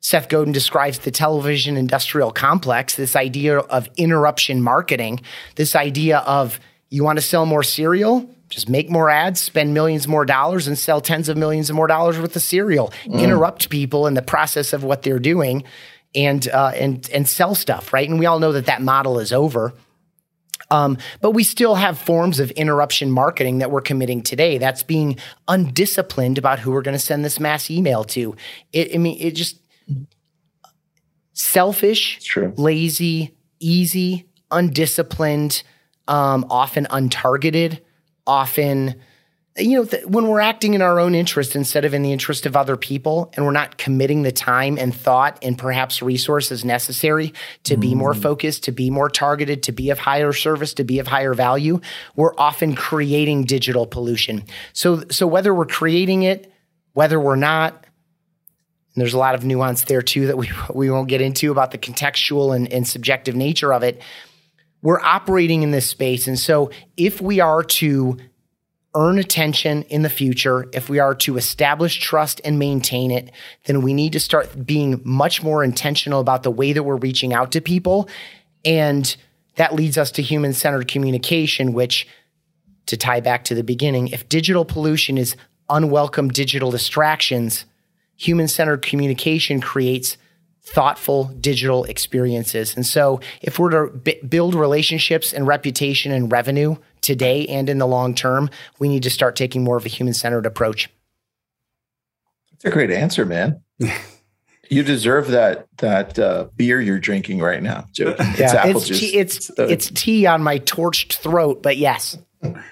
[0.00, 5.20] Seth Godin describes the television industrial complex, this idea of interruption marketing,
[5.56, 10.06] this idea of you want to sell more cereal, just make more ads, spend millions
[10.06, 12.92] more dollars, and sell tens of millions of more dollars worth of cereal.
[13.06, 13.20] Mm.
[13.20, 15.64] Interrupt people in the process of what they're doing,
[16.14, 18.08] and uh, and and sell stuff, right?
[18.08, 19.74] And we all know that that model is over.
[20.70, 24.58] Um, but we still have forms of interruption marketing that we're committing today.
[24.58, 28.34] That's being undisciplined about who we're going to send this mass email to.
[28.72, 29.60] It, I mean, it just
[31.34, 32.18] selfish,
[32.56, 35.62] lazy, easy, undisciplined,
[36.08, 37.80] um, often untargeted,
[38.26, 38.96] often
[39.58, 42.46] you know, th- when we're acting in our own interest instead of in the interest
[42.46, 47.32] of other people, and we're not committing the time and thought and perhaps resources necessary
[47.64, 47.80] to mm.
[47.80, 48.20] be more mm.
[48.22, 51.80] focused, to be more targeted, to be of higher service, to be of higher value,
[52.16, 54.44] we're often creating digital pollution.
[54.72, 56.52] So, so whether we're creating it,
[56.92, 61.08] whether we're not, and there's a lot of nuance there too that we, we won't
[61.08, 64.02] get into about the contextual and, and subjective nature of it.
[64.86, 66.28] We're operating in this space.
[66.28, 68.18] And so if we are to
[68.94, 73.32] earn attention in the future, if we are to establish trust and maintain it,
[73.64, 77.34] then we need to start being much more intentional about the way that we're reaching
[77.34, 78.08] out to people.
[78.64, 79.16] And
[79.56, 82.06] that leads us to human centered communication, which,
[82.86, 85.34] to tie back to the beginning, if digital pollution is
[85.68, 87.64] unwelcome digital distractions,
[88.14, 90.16] human centered communication creates
[90.66, 92.74] thoughtful digital experiences.
[92.74, 97.78] And so, if we're to b- build relationships and reputation and revenue today and in
[97.78, 100.90] the long term, we need to start taking more of a human centered approach.
[102.52, 103.60] That's a great answer, man.
[104.70, 108.14] you deserve that that uh, beer you're drinking right now, Joe.
[108.18, 109.00] It's yeah, apple it's juice.
[109.00, 112.18] Tea, it's it's, it's tea on my torched throat, but yes.
[112.40, 112.64] that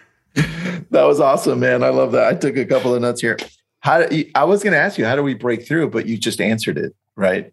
[0.91, 1.83] was awesome, man.
[1.83, 2.27] I love that.
[2.27, 3.39] I took a couple of notes here.
[3.81, 6.17] How do I was going to ask you how do we break through, but you
[6.17, 7.53] just answered it right.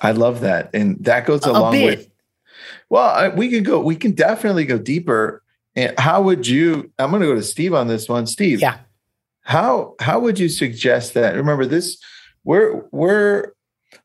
[0.00, 2.08] I love that, and that goes along with.
[2.88, 3.80] Well, I, we can go.
[3.80, 5.42] We can definitely go deeper.
[5.74, 6.90] And how would you?
[6.98, 8.26] I'm going to go to Steve on this one.
[8.26, 8.78] Steve, yeah.
[9.42, 11.36] How how would you suggest that?
[11.36, 11.98] Remember this.
[12.44, 13.52] We're we're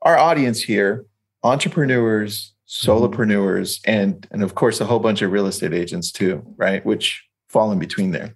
[0.02, 1.06] our audience here,
[1.44, 3.92] entrepreneurs, solopreneurs, mm-hmm.
[3.92, 6.86] and and of course a whole bunch of real estate agents too, right?
[6.86, 8.36] Which fall in between there.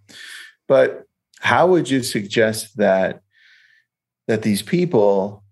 [0.68, 1.06] But
[1.39, 3.22] how would you suggest that
[4.28, 5.44] that these people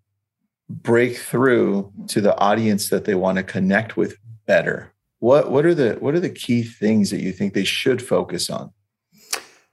[0.69, 4.93] break through to the audience that they want to connect with better?
[5.19, 8.49] What what are the what are the key things that you think they should focus
[8.49, 8.71] on?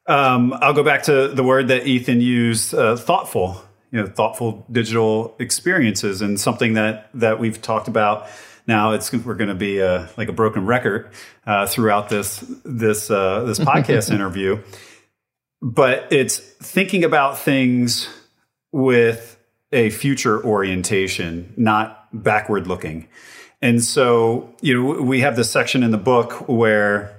[0.07, 3.63] Um, I'll go back to the word that Ethan used, uh, thoughtful.
[3.93, 8.29] You know, thoughtful digital experiences, and something that that we've talked about.
[8.69, 11.11] Now it's we're going to be a, like a broken record
[11.45, 14.63] uh, throughout this this uh, this podcast interview,
[15.61, 18.09] but it's thinking about things
[18.71, 19.40] with
[19.73, 23.09] a future orientation, not backward looking.
[23.63, 27.17] And so, you know, we have this section in the book where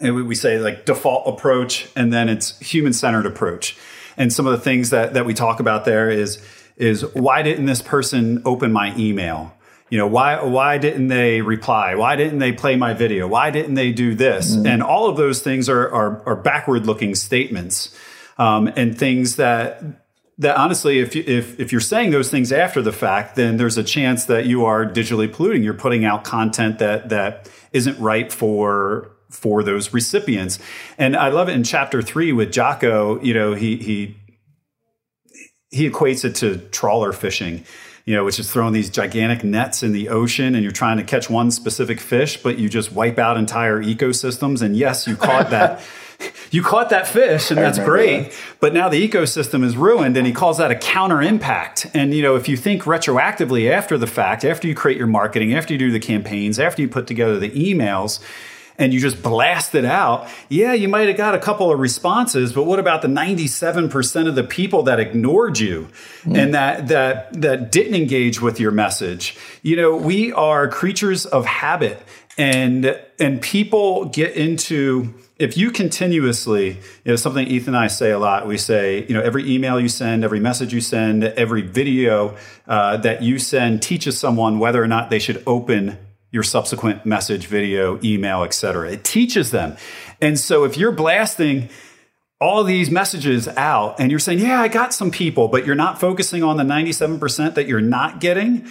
[0.00, 3.76] we say like default approach and then it's human centered approach.
[4.16, 6.40] And some of the things that, that we talk about there is,
[6.76, 9.54] is why didn't this person open my email?
[9.90, 11.94] You know, why, why didn't they reply?
[11.94, 13.26] Why didn't they play my video?
[13.26, 14.54] Why didn't they do this?
[14.54, 14.66] Mm-hmm.
[14.66, 17.94] And all of those things are, are, are backward looking statements.
[18.36, 19.82] Um, and things that
[20.38, 23.76] that honestly, if, you, if, if you're saying those things after the fact, then there's
[23.76, 25.62] a chance that you are digitally polluting.
[25.62, 30.58] You're putting out content that, that isn't right for for those recipients.
[30.96, 33.20] And I love it in chapter three with Jocko.
[33.20, 34.16] You know, he he
[35.70, 37.64] he equates it to trawler fishing
[38.08, 41.02] you know, which is throwing these gigantic nets in the ocean and you're trying to
[41.04, 44.62] catch one specific fish, but you just wipe out entire ecosystems.
[44.62, 45.82] And yes, you caught that.
[46.50, 48.40] you caught that fish and that's great that.
[48.60, 52.22] but now the ecosystem is ruined and he calls that a counter impact and you
[52.22, 55.78] know if you think retroactively after the fact after you create your marketing after you
[55.78, 58.20] do the campaigns after you put together the emails
[58.78, 62.52] and you just blast it out, yeah, you might have got a couple of responses,
[62.52, 65.88] but what about the 97% of the people that ignored you
[66.22, 66.38] mm.
[66.38, 69.36] and that that that didn't engage with your message?
[69.62, 72.00] You know, we are creatures of habit
[72.38, 78.10] and and people get into if you continuously, you know, something Ethan and I say
[78.10, 81.62] a lot, we say, you know, every email you send, every message you send, every
[81.62, 85.96] video uh, that you send teaches someone whether or not they should open
[86.32, 88.90] your subsequent message, video, email, etc.
[88.90, 89.76] It teaches them.
[90.20, 91.68] And so if you're blasting
[92.40, 95.98] all these messages out and you're saying, "Yeah, I got some people," but you're not
[96.00, 98.66] focusing on the 97% that you're not getting,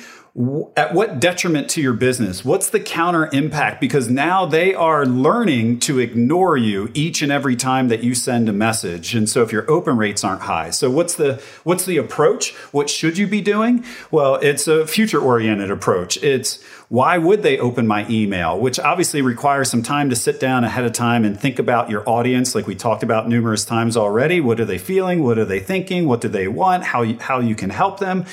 [0.76, 2.45] at what detriment to your business?
[2.45, 3.82] What's the counter impact?
[3.82, 8.47] Because now they are learning to ignore you each and every time that you send
[8.47, 9.15] a message.
[9.15, 12.54] And so if your open rates aren't high, so what's the what's the approach?
[12.71, 13.84] What should you be doing?
[14.12, 16.17] Well, it's a future oriented approach.
[16.17, 18.60] It's why would they open my email?
[18.60, 22.08] Which obviously requires some time to sit down ahead of time and think about your
[22.08, 24.39] audience, like we talked about numerous times already.
[24.39, 25.23] What are they feeling?
[25.23, 26.08] What are they thinking?
[26.08, 26.84] What do they want?
[26.84, 28.26] How you, how you can help them?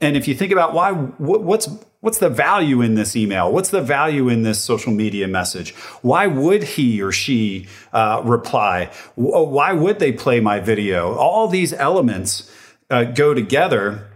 [0.00, 1.68] And if you think about why, what's
[2.00, 3.52] what's the value in this email?
[3.52, 5.74] What's the value in this social media message?
[6.00, 8.90] Why would he or she uh, reply?
[9.16, 11.14] Why would they play my video?
[11.14, 12.50] All these elements
[12.88, 14.06] uh, go together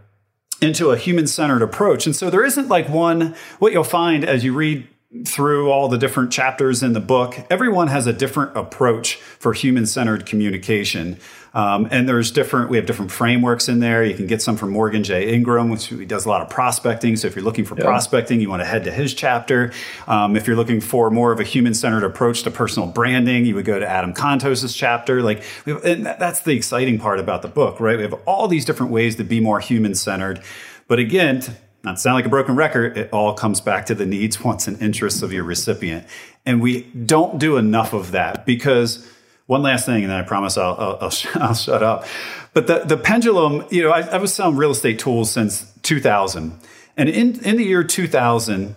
[0.61, 2.07] into a human centered approach.
[2.07, 4.88] And so there isn't like one, what you'll find as you read
[5.27, 9.87] through all the different chapters in the book, everyone has a different approach for human
[9.87, 11.18] centered communication.
[11.54, 14.04] Um, and there's different, we have different frameworks in there.
[14.04, 15.32] You can get some from Morgan J.
[15.32, 17.14] Ingram, which he does a lot of prospecting.
[17.14, 17.84] So if you're looking for yeah.
[17.84, 19.72] prospecting, you want to head to his chapter.
[20.08, 23.54] Um, if you're looking for more of a human centered approach to personal branding, you
[23.54, 25.22] would go to Adam Contos's chapter.
[25.22, 27.96] Like, and that's the exciting part about the book, right?
[27.96, 30.42] We have all these different ways to be more human centered.
[30.88, 31.42] But again,
[31.84, 34.80] not sound like a broken record, it all comes back to the needs, wants, and
[34.82, 36.06] interests of your recipient.
[36.44, 39.08] And we don't do enough of that because
[39.46, 42.07] one last thing, and then I promise I'll, I'll, I'll, I'll shut up.
[42.52, 46.59] But the, the pendulum, you know, I, I was selling real estate tools since 2000.
[46.96, 48.76] And in, in the year 2000,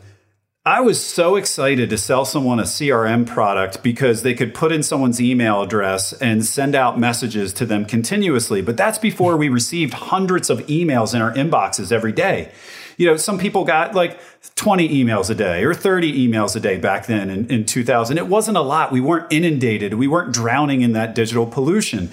[0.66, 4.84] I was so excited to sell someone a CRM product because they could put in
[4.84, 8.62] someone's email address and send out messages to them continuously.
[8.62, 12.52] But that's before we received hundreds of emails in our inboxes every day
[12.98, 14.20] you know, some people got like
[14.56, 18.18] 20 emails a day or 30 emails a day back then in, in 2000.
[18.18, 18.92] It wasn't a lot.
[18.92, 19.94] We weren't inundated.
[19.94, 22.10] We weren't drowning in that digital pollution.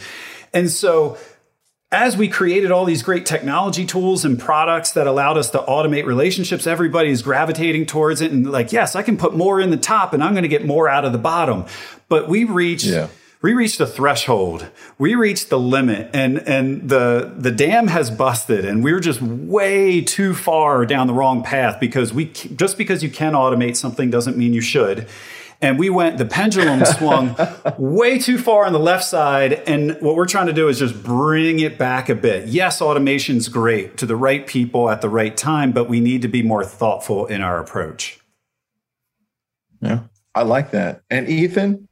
[0.53, 1.17] And so
[1.91, 6.05] as we created all these great technology tools and products that allowed us to automate
[6.05, 10.13] relationships, everybody's gravitating towards it and like, yes, I can put more in the top
[10.13, 11.65] and I'm going to get more out of the bottom.
[12.09, 13.09] But we reached yeah
[13.45, 14.71] we reached a threshold.
[14.97, 20.01] We reached the limit and, and the, the dam has busted and we're just way
[20.01, 24.39] too far down the wrong path because we, just because you can automate something doesn't
[24.39, 25.07] mean you should.
[25.61, 27.37] And we went, the pendulum swung
[27.77, 29.53] way too far on the left side.
[29.53, 32.49] And what we're trying to do is just bring it back a bit.
[32.49, 36.29] Yes, automation's great to the right people at the right time, but we need to
[36.29, 38.19] be more thoughtful in our approach.
[39.83, 40.05] Yeah,
[40.35, 41.03] I like that.
[41.11, 41.89] And Ethan,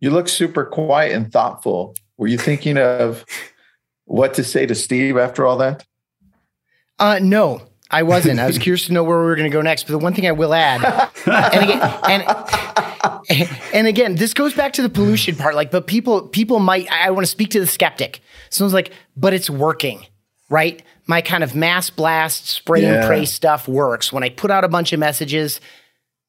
[0.00, 1.94] you look super quiet and thoughtful.
[2.16, 3.24] Were you thinking of
[4.04, 5.84] what to say to Steve after all that?
[6.98, 8.40] Uh, no, I wasn't.
[8.40, 9.84] I was curious to know where we were going to go next.
[9.84, 10.82] But the one thing I will add,
[11.26, 11.80] and again,
[13.30, 15.54] and, and again, this goes back to the pollution part.
[15.54, 16.90] Like, but people, people might.
[16.90, 18.20] I want to speak to the skeptic.
[18.50, 20.06] Someone's like, but it's working,
[20.48, 20.82] right?
[21.06, 22.94] My kind of mass blast, spray yeah.
[22.94, 24.12] and pray stuff works.
[24.12, 25.60] When I put out a bunch of messages,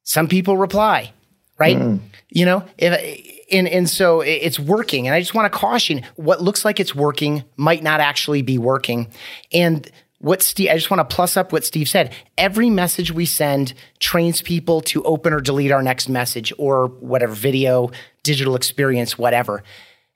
[0.03, 1.13] some people reply,
[1.57, 1.77] right?
[1.77, 1.99] Mm.
[2.29, 6.41] You know, if and and so it's working and i just want to caution what
[6.41, 9.07] looks like it's working might not actually be working
[9.51, 12.13] and what Steve, I just want to plus up what Steve said.
[12.37, 17.33] Every message we send trains people to open or delete our next message or whatever
[17.33, 17.91] video,
[18.23, 19.63] digital experience, whatever.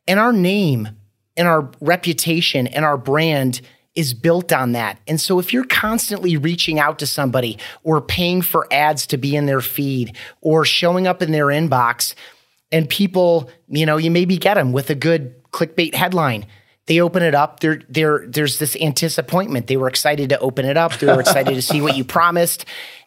[0.06, 0.90] And our name
[1.38, 3.62] and our reputation and our brand
[3.96, 5.00] is built on that.
[5.08, 9.36] And so if you're constantly reaching out to somebody or paying for ads to be
[9.36, 12.16] in their feed or showing up in their inbox,
[12.74, 16.46] and people, you know, you maybe get them with a good clickbait headline.
[16.88, 17.62] They open it up.
[17.62, 19.68] There, there, there's this anticipation.
[19.68, 20.98] They were excited to open it up.
[21.00, 22.66] They were excited to see what you promised,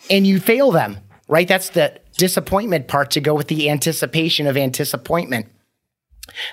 [0.09, 0.97] and you fail them.
[1.29, 1.49] right?
[1.49, 5.47] That's the disappointment part to go with the anticipation of anticipation.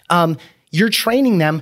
[0.10, 0.38] Um,
[0.72, 1.62] you're training them.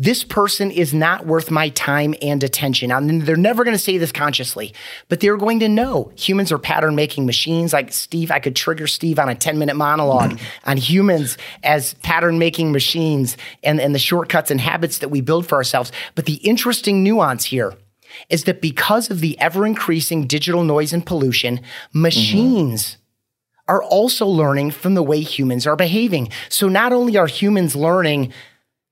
[0.00, 2.90] This person is not worth my time and attention.
[2.90, 4.72] And they're never going to say this consciously,
[5.10, 7.74] but they're going to know humans are pattern making machines.
[7.74, 12.38] Like Steve, I could trigger Steve on a 10 minute monologue on humans as pattern
[12.38, 15.92] making machines and, and the shortcuts and habits that we build for ourselves.
[16.14, 17.74] But the interesting nuance here
[18.30, 21.60] is that because of the ever increasing digital noise and pollution,
[21.92, 23.00] machines mm-hmm
[23.70, 26.28] are also learning from the way humans are behaving.
[26.48, 28.32] So not only are humans learning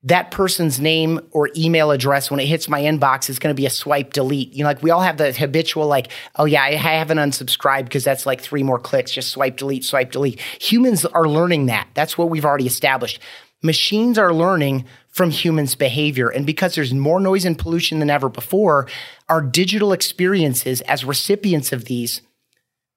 [0.04, 3.66] that person's name or email address when it hits my inbox is going to be
[3.66, 4.52] a swipe delete.
[4.52, 8.04] You know, like we all have the habitual, like, oh yeah, I haven't unsubscribed because
[8.04, 10.40] that's like three more clicks, just swipe delete, swipe delete.
[10.60, 11.88] Humans are learning that.
[11.94, 13.20] That's what we've already established.
[13.60, 16.28] Machines are learning from humans' behavior.
[16.28, 18.86] And because there's more noise and pollution than ever before,
[19.28, 22.22] our digital experiences as recipients of these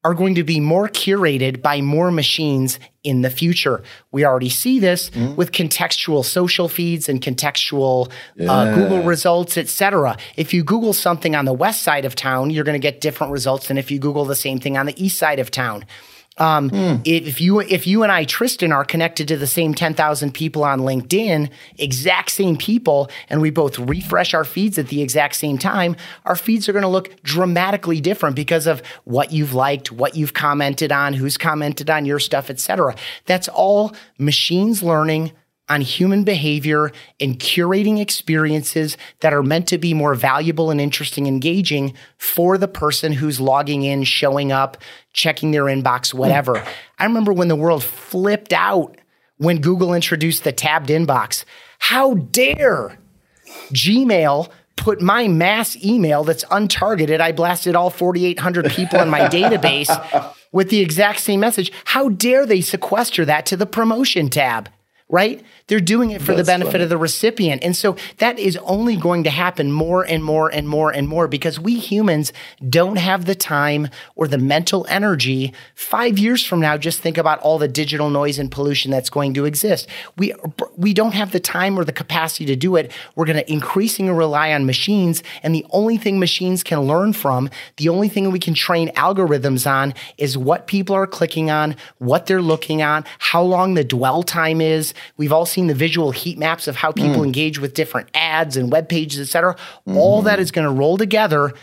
[0.04, 3.84] are going to be more curated by more machines in the future.
[4.12, 5.36] We already see this mm.
[5.36, 8.52] with contextual social feeds and contextual uh, yeah.
[8.52, 10.18] uh, Google results, etc.
[10.36, 13.32] If you Google something on the west side of town, you're going to get different
[13.32, 15.86] results than if you Google the same thing on the east side of town.
[16.42, 17.02] Um, mm.
[17.06, 20.64] if you if you and I, Tristan, are connected to the same ten thousand people
[20.64, 25.60] on LinkedIn, exact same people, and we both refresh our feeds at the exact same
[25.60, 30.16] time, our feeds are going to look dramatically different because of what you've liked, what
[30.16, 32.96] you've commented on, who's commented on your stuff, etc.
[33.28, 35.34] That's all machines learning
[35.72, 36.92] on human behavior
[37.22, 42.68] and curating experiences that are meant to be more valuable and interesting, engaging for the
[42.68, 44.78] person who's logging in, showing up,
[45.14, 46.62] checking their inbox, whatever.
[47.00, 48.98] I remember when the world flipped out
[49.38, 51.46] when Google introduced the tabbed inbox.
[51.80, 53.00] How dare
[53.74, 60.36] Gmail put my mass email that's untargeted, I blasted all 4,800 people in my database
[60.52, 61.72] with the exact same message.
[61.86, 64.70] How dare they sequester that to the promotion tab?
[65.12, 65.44] Right?
[65.68, 67.64] They're doing it for That's the benefit of the recipient.
[67.64, 71.28] And so that is only going to happen more and more and more and more
[71.28, 72.34] because we humans
[72.68, 75.54] don't have the time or the mental energy.
[75.76, 79.34] Five years from now, just think about all the digital noise and pollution that's going
[79.34, 79.88] to exist.
[80.18, 80.34] We,
[80.78, 82.92] we don't have the time or the capacity to do it.
[83.16, 85.24] We're going to increasingly rely on machines.
[85.44, 89.70] And the only thing machines can learn from, the only thing we can train algorithms
[89.70, 94.24] on is what people are clicking on, what they're looking on, how long the dwell
[94.24, 97.26] time is, We've all seen the visual heat maps of how people mm.
[97.26, 99.56] engage with different ads and web pages, et cetera.
[99.88, 99.96] Mm.
[99.96, 101.54] All that is going to roll together.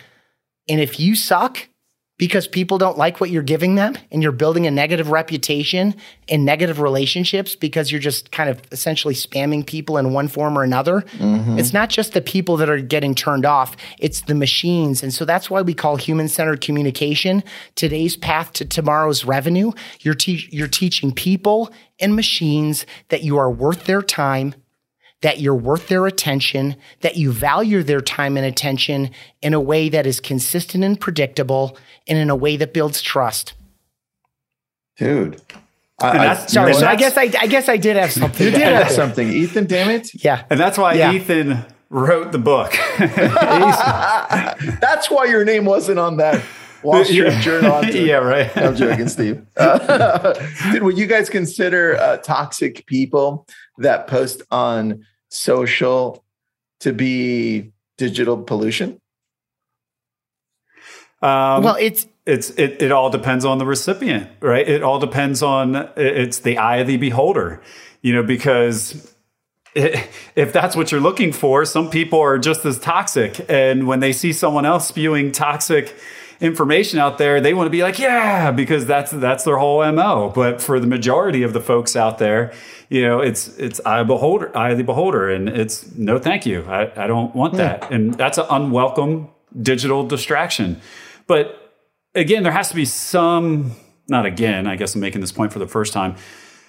[0.68, 1.68] And if you suck
[2.18, 5.94] because people don't like what you're giving them and you're building a negative reputation
[6.28, 10.64] and negative relationships because you're just kind of essentially spamming people in one form or
[10.64, 11.58] another, mm-hmm.
[11.58, 15.02] it's not just the people that are getting turned off, it's the machines.
[15.02, 17.42] And so that's why we call human centered communication
[17.76, 19.70] today's path to tomorrow's revenue.
[20.00, 24.54] You're, te- you're teaching people and machines that you are worth their time,
[25.22, 29.10] that you're worth their attention, that you value their time and attention
[29.42, 33.54] in a way that is consistent and predictable, and in a way that builds trust.
[34.96, 35.40] Dude.
[36.00, 38.46] I, I, sorry, so I guess I, I guess I did have something.
[38.46, 39.66] you did have something, Ethan.
[39.66, 40.10] Damn it!
[40.22, 41.12] Yeah, and that's why yeah.
[41.12, 42.70] Ethan wrote the book.
[44.80, 46.40] that's why your name wasn't on that
[46.82, 47.40] Wall Street yeah.
[47.40, 47.84] Journal.
[47.92, 48.56] yeah, right.
[48.56, 49.44] I'm joking, Steve.
[49.56, 50.34] Uh,
[50.80, 53.46] would you guys consider uh, toxic people
[53.78, 56.24] that post on social
[56.80, 59.00] to be digital pollution?
[61.20, 64.66] Um, well, it's it's it, it all depends on the recipient, right?
[64.68, 67.60] It all depends on it's the eye of the beholder,
[68.02, 69.12] you know, because
[69.74, 74.12] if that's what you're looking for, some people are just as toxic, and when they
[74.12, 75.94] see someone else spewing toxic
[76.40, 80.32] information out there, they want to be like, yeah, because that's that's their whole mo.
[80.34, 82.52] But for the majority of the folks out there,
[82.88, 87.04] you know, it's it's eye beholder, eye the beholder, and it's no, thank you, I,
[87.04, 87.58] I don't want hmm.
[87.58, 89.28] that, and that's an unwelcome
[89.60, 90.80] digital distraction.
[91.26, 91.74] But
[92.14, 93.72] again, there has to be some.
[94.10, 94.66] Not again.
[94.66, 96.16] I guess I'm making this point for the first time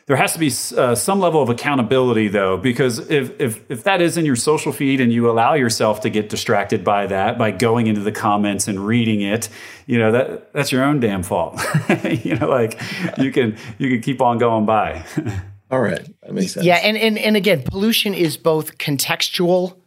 [0.09, 4.01] there has to be uh, some level of accountability though because if, if if that
[4.01, 7.51] is in your social feed and you allow yourself to get distracted by that by
[7.51, 9.49] going into the comments and reading it
[9.85, 11.61] you know that that's your own damn fault.
[12.09, 12.81] You know like
[13.19, 15.05] you can you can keep on going by.
[15.71, 16.03] All right.
[16.23, 16.65] That makes sense.
[16.65, 19.77] Yeah and and, and again pollution is both contextual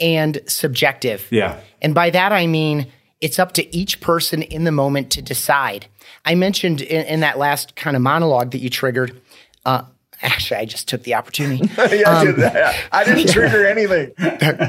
[0.00, 1.28] and subjective.
[1.30, 1.60] Yeah.
[1.80, 2.88] And by that i mean
[3.20, 5.86] it's up to each person in the moment to decide.
[6.24, 9.21] I mentioned in, in that last kind of monologue that you triggered
[9.64, 9.84] uh,
[10.22, 11.70] actually, I just took the opportunity.
[11.96, 12.84] yeah, um, I, did that.
[12.92, 14.12] I didn't trigger anything.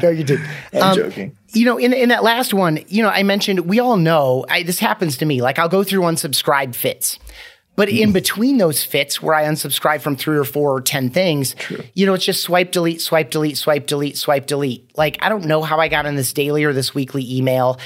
[0.01, 0.39] no, you did.
[0.73, 1.37] I'm um, joking.
[1.53, 4.63] you know, in in that last one, you know, I mentioned we all know I,
[4.63, 5.41] this happens to me.
[5.41, 7.19] Like I'll go through unsubscribed fits.
[7.75, 11.55] But in between those fits where I unsubscribe from three or four or 10 things,
[11.95, 14.95] you know, it's just swipe, delete, swipe, delete, swipe, delete, swipe, delete.
[14.95, 17.79] Like, I don't know how I got in this daily or this weekly email.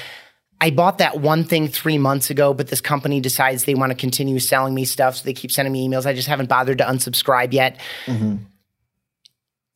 [0.60, 3.96] I bought that one thing three months ago, but this company decides they want to
[3.96, 5.16] continue selling me stuff.
[5.16, 6.04] So they keep sending me emails.
[6.04, 7.78] I just haven't bothered to unsubscribe yet.
[8.06, 8.36] Mm-hmm.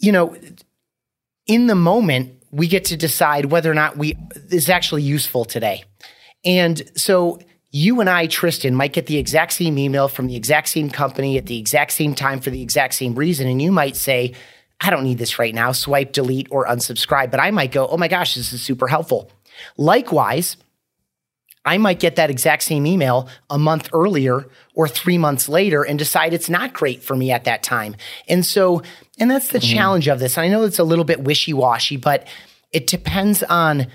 [0.01, 0.37] You know,
[1.47, 4.16] in the moment, we get to decide whether or not we
[4.51, 5.85] is actually useful today.
[6.45, 7.39] And so
[7.70, 11.39] you and I, Tristan, might get the exact same email from the exact same company
[11.39, 13.47] at the exact same time for the exact same reason.
[13.47, 14.35] And you might say,
[14.80, 17.30] I don't need this right now, swipe, delete, or unsubscribe.
[17.30, 19.30] But I might go, oh my gosh, this is super helpful.
[19.76, 20.57] Likewise,
[21.65, 25.99] I might get that exact same email a month earlier or three months later and
[25.99, 27.95] decide it's not great for me at that time.
[28.29, 28.83] And so,
[29.19, 29.75] and that's the mm-hmm.
[29.75, 30.39] challenge of this.
[30.39, 32.27] I know it's a little bit wishy washy, but
[32.73, 33.87] it depends on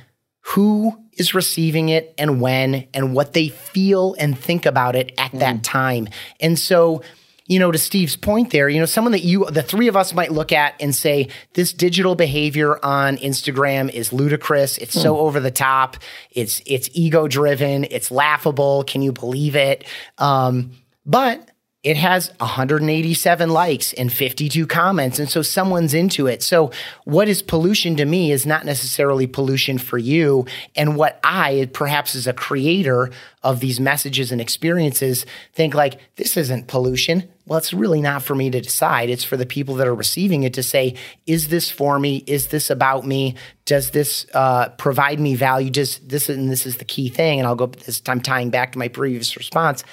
[0.41, 5.31] who is receiving it and when and what they feel and think about it at
[5.33, 5.61] that mm-hmm.
[5.61, 6.07] time.
[6.39, 7.01] And so,
[7.47, 10.13] you know, to Steve's point there, you know, someone that you, the three of us
[10.13, 14.77] might look at and say, this digital behavior on Instagram is ludicrous.
[14.77, 15.97] It's so over the top.
[16.31, 17.85] It's, it's ego driven.
[17.85, 18.83] It's laughable.
[18.83, 19.85] Can you believe it?
[20.17, 20.71] Um,
[21.05, 21.49] but
[21.83, 25.19] it has 187 likes and 52 comments.
[25.19, 26.41] And so someone's into it.
[26.41, 26.71] So
[27.05, 30.47] what is pollution to me is not necessarily pollution for you.
[30.75, 33.11] And what I, perhaps as a creator
[33.43, 37.29] of these messages and experiences, think like, this isn't pollution.
[37.45, 39.11] Well, it's really not for me to decide.
[39.11, 40.95] It's for the people that are receiving it to say,
[41.27, 42.23] is this for me?
[42.25, 43.35] Is this about me?
[43.65, 45.69] Does this uh, provide me value?
[45.69, 47.39] Does this, and this is the key thing.
[47.39, 49.83] And I'll go this time tying back to my previous response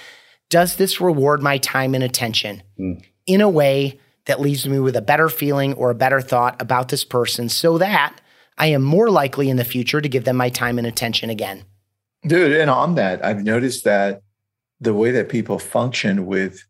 [0.55, 2.63] does this reward my time and attention
[3.27, 6.91] in a way that leaves me with a better feeling or a better thought about
[6.91, 8.21] this person so that
[8.57, 11.65] I am more likely in the future to give them my time and attention again?
[12.25, 14.23] Dude, and on that, I've noticed that
[14.81, 16.65] the way that people function with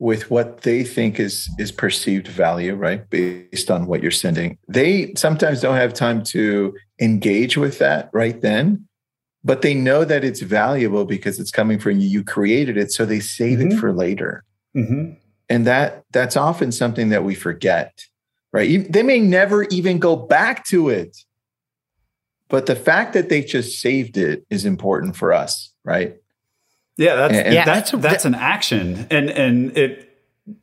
[0.00, 3.08] with what they think is is perceived value, right?
[3.08, 4.58] Based on what you're sending.
[4.66, 8.88] They sometimes don't have time to engage with that right then,
[9.42, 12.08] but they know that it's valuable because it's coming from you.
[12.08, 13.80] You created it, so they save it Mhm.
[13.80, 14.44] for later.
[14.76, 15.12] Mm-hmm.
[15.48, 18.04] And that that's often something that we forget,
[18.52, 18.90] right?
[18.92, 21.16] They may never even go back to it.
[22.48, 26.16] But the fact that they just saved it is important for us, right?
[26.96, 30.09] Yeah, that's And- Yeah, that's that's that's, an action, and and it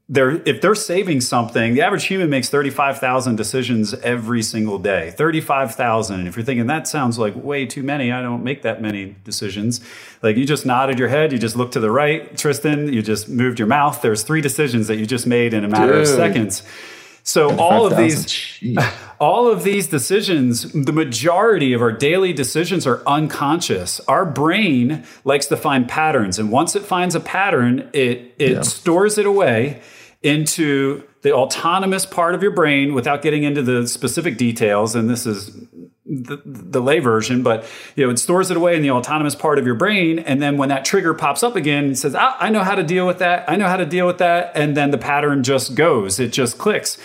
[0.10, 4.80] they're if they're saving something, the average human makes thirty five thousand decisions every single
[4.80, 5.12] day.
[5.12, 6.28] Thirty five thousand.
[6.28, 9.82] If you're thinking that sounds like way too many, I don't make that many decisions.
[10.24, 12.92] Like you just nodded your head, you just looked to the right, Tristan.
[12.92, 14.02] You just moved your mouth.
[14.02, 16.64] There's three decisions that you just made in a matter of seconds.
[17.28, 18.94] So all of 5,000, these jeez.
[19.20, 24.00] all of these decisions, the majority of our daily decisions are unconscious.
[24.08, 29.18] Our brain likes to find patterns, and once it finds a pattern, it it stores
[29.18, 29.82] it away
[30.24, 34.96] into the autonomous part of your brain without getting into the specific details.
[34.96, 35.52] And this is
[36.08, 39.60] the, the lay version, but you know, it stores it away in the autonomous part
[39.60, 40.20] of your brain.
[40.20, 42.84] And then when that trigger pops up again, it says, ah, I know how to
[42.84, 43.50] deal with that.
[43.50, 44.52] I know how to deal with that.
[44.56, 46.98] And then the pattern just goes, it just clicks.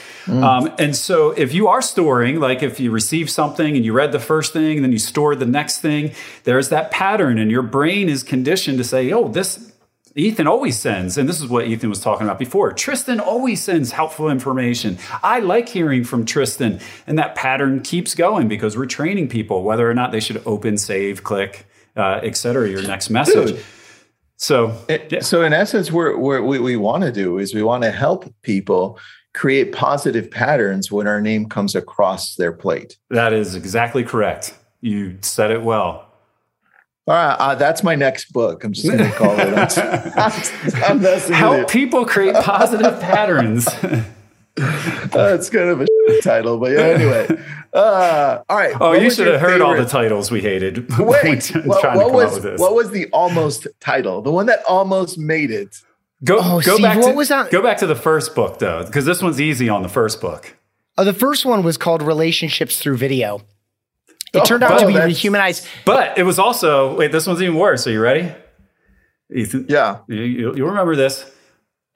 [0.42, 4.12] Um, and so if you are storing, like if you receive something and you read
[4.12, 6.12] the first thing and then you store the next thing,
[6.44, 9.71] there's that pattern and your brain is conditioned to say, oh, this,
[10.14, 12.72] Ethan always sends, and this is what Ethan was talking about before.
[12.72, 14.98] Tristan always sends helpful information.
[15.22, 19.88] I like hearing from Tristan, and that pattern keeps going because we're training people whether
[19.90, 23.52] or not they should open, save, click, uh, et cetera, your next message.
[23.52, 23.64] Dude.
[24.36, 25.20] So, It- yeah.
[25.20, 28.32] So in essence, we're, we're, what we want to do is we want to help
[28.42, 28.98] people
[29.34, 32.98] create positive patterns when our name comes across their plate.
[33.08, 34.52] that is exactly correct.
[34.82, 36.11] You said it well.
[37.08, 38.62] All right, uh, that's my next book.
[38.64, 39.78] I'm just going to call it.
[39.78, 41.68] I'm, I'm messing with Help it.
[41.68, 43.64] people create positive patterns.
[44.54, 45.86] That's kind of a
[46.22, 47.42] title, but yeah, anyway.
[47.72, 48.74] Uh, all right.
[48.80, 50.90] Oh, you should have heard all the titles we hated.
[50.98, 52.60] Wait, when what, trying what come was this.
[52.60, 54.20] what was the almost title?
[54.20, 55.74] The one that almost made it.
[56.22, 57.50] Go, Oh, go Steve, back what to was that?
[57.50, 60.54] go back to the first book though, because this one's easy on the first book.
[60.98, 63.40] Uh, the first one was called Relationships Through Video.
[64.32, 65.66] It Oh, turned out to be that's- rehumanized.
[65.84, 67.12] But it was also wait.
[67.12, 67.86] This one's even worse.
[67.86, 68.32] Are you ready?
[69.34, 69.98] Ethan, Yeah.
[70.08, 71.30] you, you, you remember this?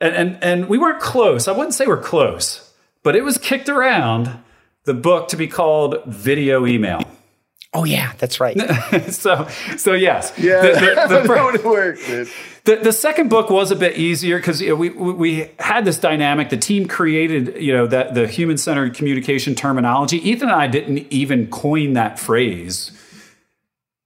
[0.01, 1.49] And and and we weren't close.
[1.49, 2.73] I wouldn't say we're close,
[3.03, 4.31] but it was kicked around
[4.85, 7.01] the book to be called Video Email.
[7.75, 8.57] Oh yeah, that's right.
[9.11, 9.47] so,
[9.77, 10.33] so yes.
[10.39, 11.99] Yeah, The- the- the fir- that would work.
[12.65, 15.85] The, the second book was a bit easier because you know, we, we we had
[15.85, 16.49] this dynamic.
[16.51, 20.17] The team created you know that the human centered communication terminology.
[20.29, 22.91] Ethan and I didn't even coin that phrase.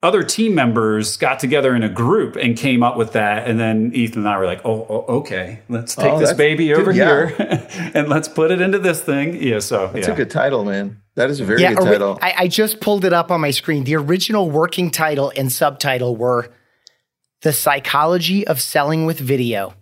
[0.03, 3.91] Other team members got together in a group and came up with that, and then
[3.95, 6.91] Ethan and I were like, "Oh, oh okay, let's take Oh, this baby dude, over
[6.91, 7.27] yeah.
[7.29, 10.15] here and let's put it into this thing." Yeah, so It's yeah.
[10.15, 11.03] a good title, man.
[11.17, 12.19] That is a very Yeah, good ori- title.
[12.23, 13.85] I, I just pulled it up on my screen.
[13.85, 16.51] The original working title and subtitle were
[17.43, 19.75] The Psychology of Selling with Video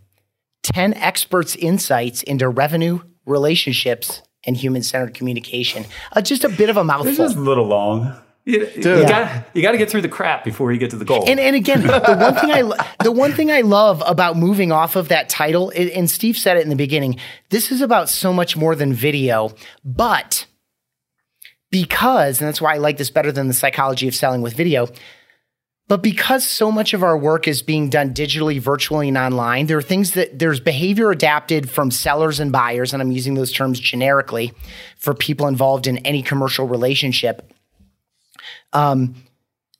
[0.64, 5.84] 10 Experts' Insights into Revenue, Relationships, and Human Centered Communication.
[6.12, 7.24] Uh, just a bit of a This mouthful.
[7.24, 8.16] is a little long.
[8.48, 9.08] You, you Dude.
[9.08, 11.22] got you got to get through the crap before you get to the goal.
[11.28, 14.72] And, and again, the one thing I lo- the one thing I love about moving
[14.72, 17.18] off of that title, and Steve said it in the beginning,
[17.50, 19.50] this is about so much more than video,
[19.84, 20.46] but
[21.70, 24.88] because, and that's why I like this better than the psychology of selling with video.
[25.86, 29.76] But because so much of our work is being done digitally, virtually, and online, there
[29.76, 33.78] are things that there's behavior adapted from sellers and buyers, and I'm using those terms
[33.78, 34.54] generically
[34.96, 37.52] for people involved in any commercial relationship
[38.72, 39.14] Um,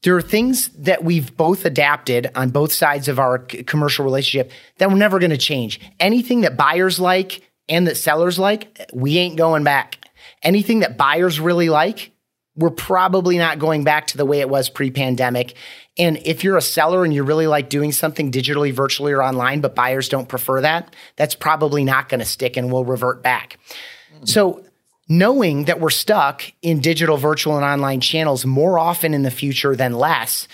[0.03, 4.53] there are things that we've both adapted on both sides of our c- commercial relationship
[4.79, 5.81] that we're never going to change.
[5.99, 9.99] Anything that buyers like and that sellers like, we ain't going back.
[10.43, 12.13] Anything that buyers really like,
[12.55, 15.55] we're probably not going back to the way it was pre pandemic.
[15.97, 19.61] And if you're a seller and you really like doing something digitally, virtually, or online,
[19.61, 23.59] but buyers don't prefer that, that's probably not going to stick and we'll revert back.
[24.25, 24.65] So,
[25.09, 29.75] knowing that we're stuck in digital, virtual, and online channels more often in the future
[29.75, 30.47] than less,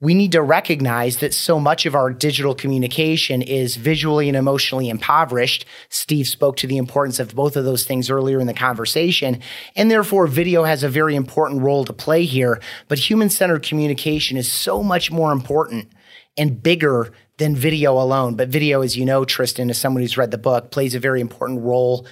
[0.00, 4.88] we need to recognize that so much of our digital communication is visually and emotionally
[4.88, 5.64] impoverished.
[5.88, 9.40] Steve spoke to the importance of both of those things earlier in the conversation.
[9.74, 12.60] And therefore, video has a very important role to play here.
[12.86, 15.90] But human centered communication is so much more important
[16.36, 18.36] and bigger than video alone.
[18.36, 21.20] But video, as you know, Tristan, as someone who's read the book, plays a very
[21.20, 22.06] important role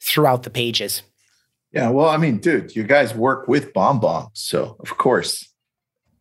[0.00, 1.02] throughout the pages.
[1.72, 5.48] Yeah, well, I mean, dude, you guys work with BombBomb, so of course,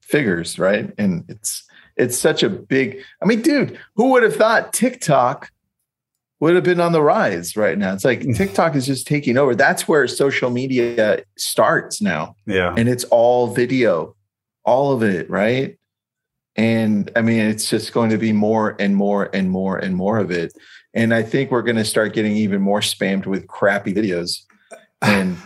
[0.02, 0.94] figures, right?
[0.98, 1.64] And it's
[1.98, 3.02] it's such a big.
[3.22, 5.52] I mean, dude, who would have thought TikTok
[6.40, 7.94] would have been on the rise right now?
[7.94, 9.54] It's like TikTok is just taking over.
[9.54, 12.74] That's where social media starts now, yeah.
[12.78, 14.16] and it's all video,
[14.64, 15.78] all of it, right?
[16.56, 20.18] And I mean, it's just going to be more and more and more and more
[20.18, 20.54] of it.
[20.94, 24.44] And I think we're going to start getting even more spammed with crappy videos.
[25.02, 25.38] And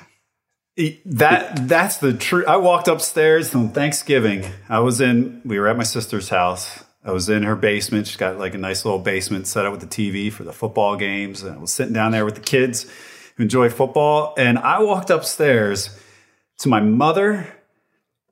[1.05, 2.47] That that's the truth.
[2.47, 4.45] I walked upstairs on Thanksgiving.
[4.67, 5.41] I was in.
[5.45, 6.83] We were at my sister's house.
[7.03, 8.07] I was in her basement.
[8.07, 10.97] She's got like a nice little basement set up with the TV for the football
[10.97, 11.43] games.
[11.43, 12.91] And I was sitting down there with the kids
[13.35, 14.33] who enjoy football.
[14.37, 15.97] And I walked upstairs
[16.57, 17.55] to my mother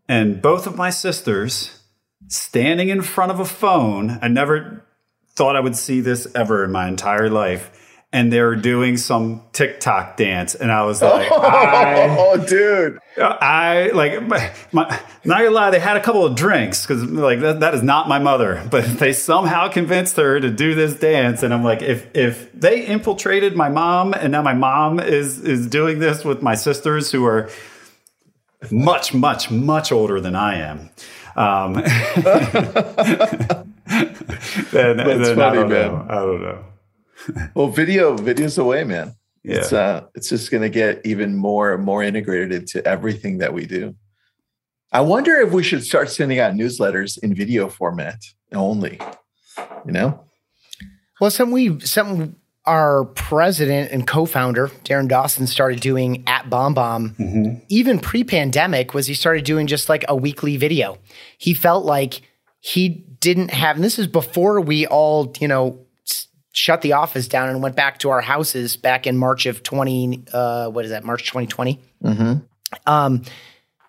[0.10, 1.84] and both of my sisters
[2.28, 4.18] standing in front of a phone.
[4.22, 4.86] I never
[5.30, 7.83] thought I would see this ever in my entire life.
[8.14, 13.00] And they were doing some TikTok dance, and I was like, I, oh, dude.
[13.18, 17.40] I like my, my not gonna lie, they had a couple of drinks because like
[17.40, 21.42] that, that is not my mother, but they somehow convinced her to do this dance,
[21.42, 25.66] and I'm like, if if they infiltrated my mom, and now my mom is is
[25.66, 27.50] doing this with my sisters who are
[28.70, 30.92] much much much older than I am.
[31.36, 31.74] Um,
[34.72, 35.92] then, then funny, don't man.
[35.92, 36.06] know.
[36.08, 36.66] I don't know.
[37.56, 39.16] Well, video, video's the way, man.
[39.44, 39.58] Yeah.
[39.58, 43.66] It's uh it's just gonna get even more and more integrated into everything that we
[43.66, 43.96] do.
[44.92, 48.20] I wonder if we should start sending out newsletters in video format
[48.54, 49.00] only.
[49.86, 50.24] You know?
[51.20, 58.00] Well, something we something our president and co-founder Darren Dawson started doing at BombBomb, even
[58.00, 60.98] pre-pandemic, was he started doing just like a weekly video.
[61.38, 62.22] He felt like
[62.62, 62.88] he
[63.20, 65.82] didn't have, and this is before we all, you know, s-
[66.54, 70.24] shut the office down and went back to our houses back in March of twenty.
[70.32, 71.04] Uh, what is that?
[71.04, 71.80] March twenty
[72.88, 73.24] Um,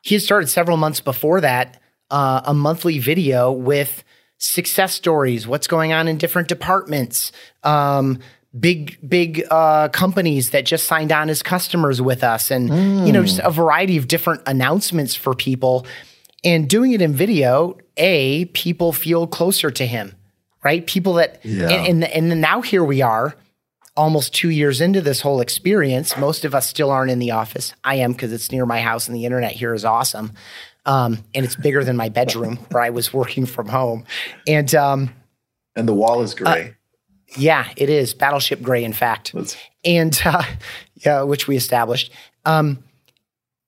[0.02, 4.04] he had started several months before that uh, a monthly video with
[4.38, 8.18] success stories, what's going on in different departments, um,
[8.58, 12.68] big big uh, companies that just signed on as customers with us, and
[13.06, 15.86] you know just a variety of different announcements for people.
[16.44, 20.14] And doing it in video, a people feel closer to him,
[20.64, 20.86] right?
[20.86, 21.68] People that Yeah.
[21.70, 23.34] and, and and now here we are
[23.96, 27.72] almost two years into this whole experience, most of us still aren't in the office.
[27.84, 30.32] I am because it's near my house and the internet here is awesome.
[30.84, 34.04] Um, and it's bigger than my bedroom where I was working from home.
[34.48, 35.10] And um,
[35.76, 36.74] And the wall is gray.
[37.36, 39.32] yeah, it is Battleship Gray, in fact.
[39.84, 40.42] And uh,
[41.06, 42.10] yeah, which we established.
[42.44, 42.82] Um,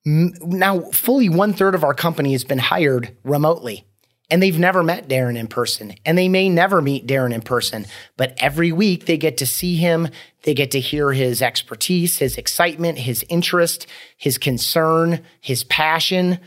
[0.04, 3.84] now fully one third of our company has been hired remotely
[4.30, 7.86] and they've never met Darren in person and they may never meet Darren in person,
[8.16, 10.08] but every week they get to see him.
[10.42, 16.38] They get to hear his expertise, his excitement, his interest, his concern, his passion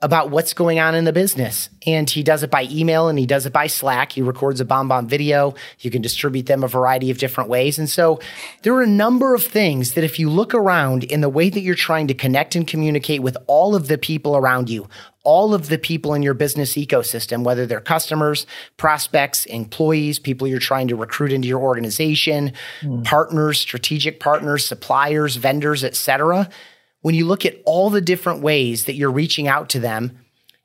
[0.00, 1.70] about what's going on in the business.
[1.84, 4.12] And he does it by email and he does it by Slack.
[4.12, 5.54] He records a BombBomb video.
[5.80, 7.80] You can distribute them a variety of different ways.
[7.80, 8.20] And so
[8.62, 11.60] there are a number of things that if you look around in the way that
[11.60, 14.88] you're trying to connect and communicate with all of the people around you,
[15.28, 18.46] all of the people in your business ecosystem, whether they're customers,
[18.78, 23.04] prospects, employees, people you're trying to recruit into your organization, mm.
[23.04, 26.48] partners, strategic partners, suppliers, vendors, et cetera,
[27.02, 30.18] when you look at all the different ways that you're reaching out to them,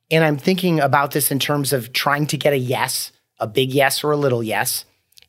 [0.09, 3.73] and I'm thinking about this in terms of trying to get a yes, a big
[3.73, 4.85] yes or a little yes.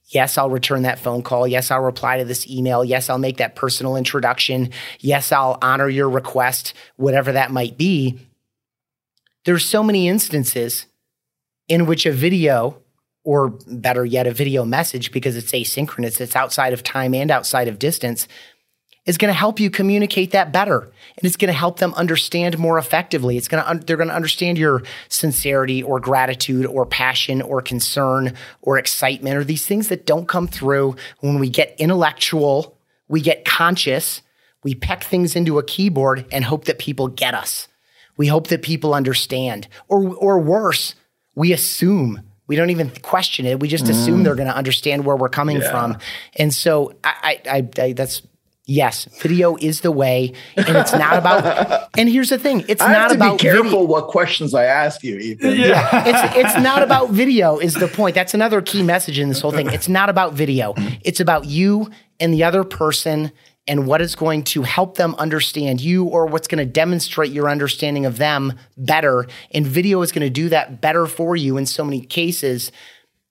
[0.08, 1.48] Yes, I'll return that phone call.
[1.48, 2.84] Yes, I'll reply to this email.
[2.84, 4.70] Yes, I'll make that personal introduction.
[5.00, 8.20] Yes, I'll honor your request, whatever that might be.
[9.44, 10.86] There's so many instances
[11.68, 12.82] in which a video,
[13.24, 17.68] or better yet, a video message, because it's asynchronous, it's outside of time and outside
[17.68, 18.28] of distance,
[19.06, 20.80] is going to help you communicate that better.
[20.80, 23.36] And it's going to help them understand more effectively.
[23.36, 27.60] It's going to un- they're going to understand your sincerity or gratitude or passion or
[27.60, 30.96] concern or excitement or these things that don't come through.
[31.20, 32.78] When we get intellectual
[33.08, 34.22] we get conscious
[34.62, 37.68] we peck things into a keyboard and hope that people get us
[38.16, 40.94] we hope that people understand or or worse
[41.34, 43.60] we assume we don't even question it.
[43.60, 44.24] We just assume mm.
[44.24, 45.70] they're going to understand where we're coming yeah.
[45.70, 45.98] from.
[46.36, 48.22] And so I, I, I, I, that's
[48.66, 51.90] Yes, video is the way, and it's not about.
[51.98, 53.36] and here's the thing: it's I not about.
[53.36, 53.84] Be careful video.
[53.84, 55.50] what questions I ask you, Ethan.
[55.50, 56.04] Yeah, yeah.
[56.06, 57.58] it's it's not about video.
[57.58, 58.14] Is the point?
[58.14, 59.70] That's another key message in this whole thing.
[59.70, 60.72] It's not about video.
[61.02, 63.32] It's about you and the other person
[63.66, 67.48] and what is going to help them understand you or what's going to demonstrate your
[67.48, 69.26] understanding of them better.
[69.52, 72.70] And video is going to do that better for you in so many cases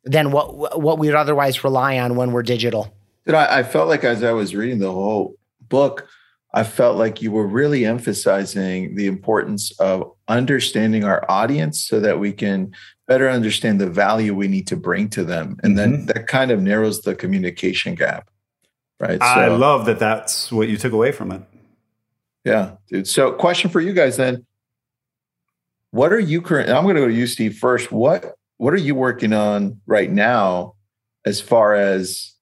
[0.04, 2.94] than what what we would otherwise rely on when we're digital.
[3.28, 6.08] I, I felt like as I was reading the whole book,
[6.54, 12.20] I felt like you were really emphasizing the importance of understanding our audience so that
[12.20, 12.74] we can
[13.08, 15.58] better understand the value we need to bring to them.
[15.64, 16.06] And then mm-hmm.
[16.08, 18.30] that kind of narrows the communication gap.
[19.04, 19.20] Right.
[19.20, 21.42] So, I love that that's what you took away from it.
[22.46, 23.06] Yeah, dude.
[23.06, 24.46] So, question for you guys then.
[25.92, 26.70] What are you current?
[26.70, 27.92] I'm going to go to you, Steve, first.
[27.92, 30.76] What What are you working on right now
[31.26, 32.34] as far as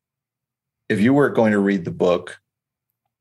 [0.87, 2.39] if you were going to read the book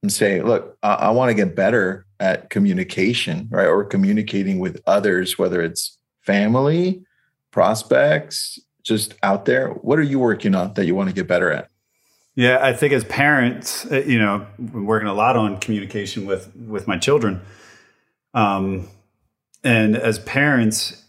[0.02, 3.66] and say, look, I, I want to get better at communication, right?
[3.66, 7.02] Or communicating with others, whether it's family,
[7.52, 9.70] prospects, just out there.
[9.70, 11.70] What are you working on that you want to get better at?
[12.36, 16.54] Yeah, I think as parents, uh, you know, I'm working a lot on communication with
[16.56, 17.42] with my children.
[18.34, 18.88] Um,
[19.64, 21.04] and as parents,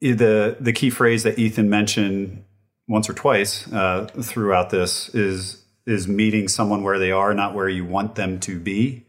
[0.00, 2.44] the the key phrase that Ethan mentioned
[2.88, 7.68] once or twice uh, throughout this is is meeting someone where they are, not where
[7.68, 9.06] you want them to be.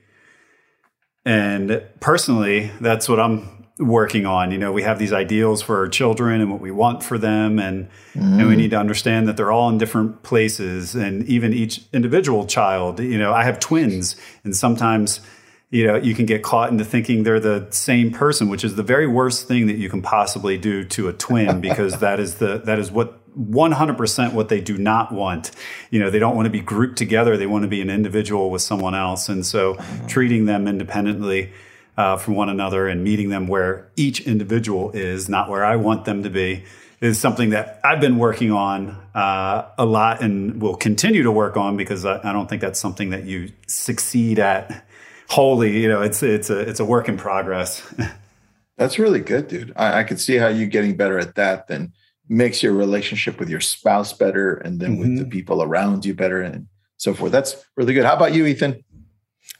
[1.25, 4.51] And personally, that's what I'm working on.
[4.51, 7.59] You know, we have these ideals for our children and what we want for them,
[7.59, 8.21] and mm.
[8.21, 8.55] and we mm-hmm.
[8.55, 12.99] need to understand that they're all in different places, and even each individual child.
[12.99, 15.21] You know, I have twins, and sometimes
[15.69, 18.83] you know you can get caught into thinking they're the same person which is the
[18.83, 22.59] very worst thing that you can possibly do to a twin because that is the
[22.59, 25.51] that is what 100% what they do not want.
[25.91, 27.37] You know, they don't want to be grouped together.
[27.37, 29.29] They want to be an individual with someone else.
[29.29, 30.07] And so mm-hmm.
[30.07, 31.51] treating them independently
[31.97, 36.05] uh, from one another and meeting them where each individual is, not where I want
[36.05, 36.63] them to be,
[37.01, 41.57] is something that I've been working on uh, a lot and will continue to work
[41.57, 44.85] on because I, I don't think that's something that you succeed at
[45.27, 45.79] wholly.
[45.81, 47.81] You know, it's, it's a, it's a work in progress.
[48.77, 49.73] That's really good, dude.
[49.75, 51.93] I, I could see how you getting better at that than
[52.29, 54.99] makes your relationship with your spouse better and then mm-hmm.
[54.99, 55.31] with the mm-hmm.
[55.31, 56.67] people around you better and
[56.97, 57.31] so forth.
[57.31, 58.05] That's really good.
[58.05, 58.83] How about you, Ethan?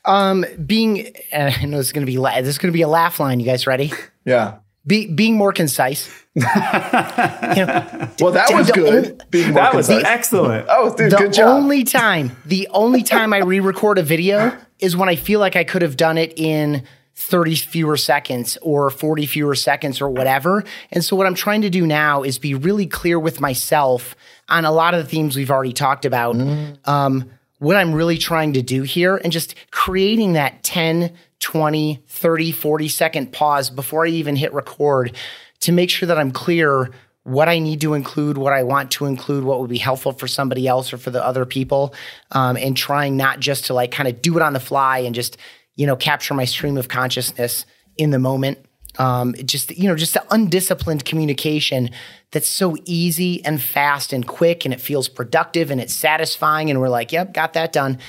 [0.07, 2.77] Um, being, uh, I know this is going to be, la- this is going to
[2.77, 3.39] be a laugh line.
[3.39, 3.91] You guys ready?
[4.25, 4.59] Yeah.
[4.85, 6.07] Be, being more concise.
[6.35, 9.23] you know, well, that was good.
[9.29, 9.95] being more that concise.
[9.97, 10.67] was excellent.
[10.69, 11.47] Oh, dude, the good job.
[11.49, 15.65] only time, the only time I re-record a video is when I feel like I
[15.65, 16.83] could have done it in
[17.15, 20.63] 30 fewer seconds or 40 fewer seconds or whatever.
[20.91, 24.15] And so what I'm trying to do now is be really clear with myself
[24.47, 26.35] on a lot of the themes we've already talked about.
[26.35, 26.87] Mm.
[26.87, 32.51] Um, what I'm really trying to do here and just creating that 10, 20, 30,
[32.51, 35.15] 40 second pause before I even hit record
[35.61, 36.91] to make sure that I'm clear
[37.23, 40.27] what I need to include, what I want to include, what would be helpful for
[40.27, 41.93] somebody else or for the other people,
[42.31, 45.13] um, and trying not just to like kind of do it on the fly and
[45.13, 45.37] just
[45.77, 48.57] you know, capture my stream of consciousness in the moment.
[48.99, 51.91] Um, just you know, just the undisciplined communication
[52.31, 56.79] that's so easy and fast and quick, and it feels productive and it's satisfying, and
[56.79, 57.99] we're like, "Yep, got that done."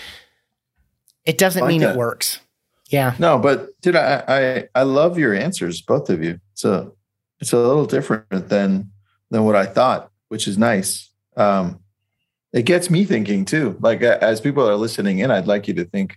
[1.24, 1.94] It doesn't Like mean that.
[1.94, 2.40] it works.
[2.90, 4.24] Yeah, No, but dude, I,
[4.74, 6.40] I I love your answers, both of you.
[6.54, 6.94] So
[7.38, 8.90] it's a little different than
[9.30, 11.10] than what I thought, which is nice.
[11.36, 11.80] Um,
[12.54, 13.76] it gets me thinking too.
[13.80, 16.16] Like as people are listening in, I'd like you to think,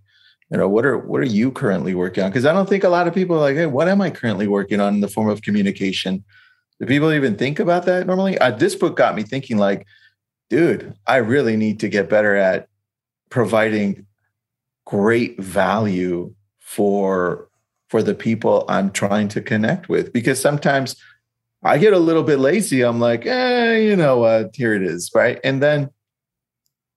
[0.49, 2.29] you know, what are what are you currently working on?
[2.29, 4.47] Because I don't think a lot of people are like, hey, what am I currently
[4.47, 6.23] working on in the form of communication?
[6.81, 8.39] Do people even think about that normally?
[8.39, 9.85] Uh, this book got me thinking, like,
[10.49, 12.69] dude, I really need to get better at
[13.29, 14.07] providing
[14.85, 17.47] great value for
[17.89, 20.95] for the people I'm trying to connect with because sometimes
[21.63, 22.81] I get a little bit lazy.
[22.81, 24.55] I'm like, eh, you know what?
[24.55, 25.39] Here it is, right?
[25.43, 25.91] And then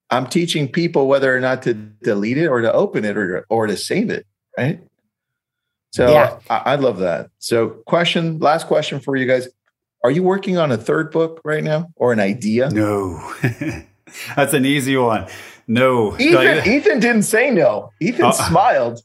[0.09, 3.67] I'm teaching people whether or not to delete it or to open it or or
[3.67, 4.27] to save it,
[4.57, 4.81] right?
[5.93, 6.39] So Yeah.
[6.49, 7.29] I, I love that.
[7.39, 9.47] So, question, last question for you guys:
[10.05, 12.71] Are you working on a third book right now or an idea?
[12.71, 13.19] No,
[14.37, 15.27] that's an easy one.
[15.67, 17.91] No, Ethan, Ethan didn't say no.
[18.01, 19.01] Ethan Uh, smiled.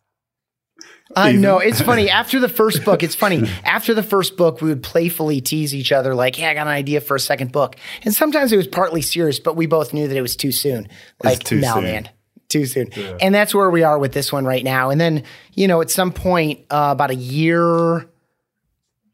[1.15, 1.57] I Even- know.
[1.59, 2.09] It's funny.
[2.21, 3.49] After the first book, it's funny.
[3.63, 6.73] After the first book, we would playfully tease each other, like, hey, I got an
[6.73, 7.77] idea for a second book.
[8.03, 10.87] And sometimes it was partly serious, but we both knew that it was too soon.
[11.23, 11.83] Like, too no, soon.
[11.83, 12.09] man,
[12.49, 12.91] too soon.
[13.21, 14.89] And that's where we are with this one right now.
[14.91, 15.23] And then,
[15.53, 18.05] you know, at some point, uh, about a year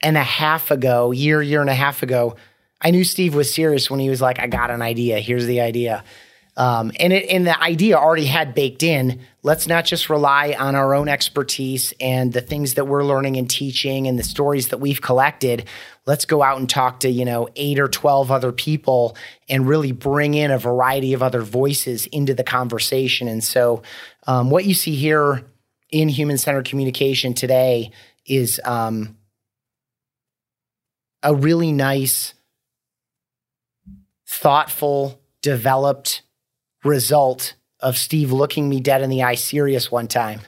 [0.02, 2.36] and a half ago, year, year and a half ago,
[2.82, 5.20] I knew Steve was serious when he was like, I got an idea.
[5.20, 6.04] Here's the idea.
[6.58, 9.20] Um, and it and the idea already had baked in.
[9.44, 13.50] Let's not just rely on our own expertise and the things that we're learning and
[13.50, 15.66] teaching and the stories that we've collected.
[16.06, 19.18] Let's go out and talk to you know eight or twelve other people
[19.50, 23.28] and really bring in a variety of other voices into the conversation.
[23.28, 23.84] And so,
[24.26, 25.44] um, what you see here
[25.90, 27.92] in human centered communication today
[28.26, 29.18] is um,
[31.26, 32.36] a really nice,
[34.28, 36.22] thoughtful, developed
[36.84, 40.42] result of Steve looking me dead in the eye serious one time,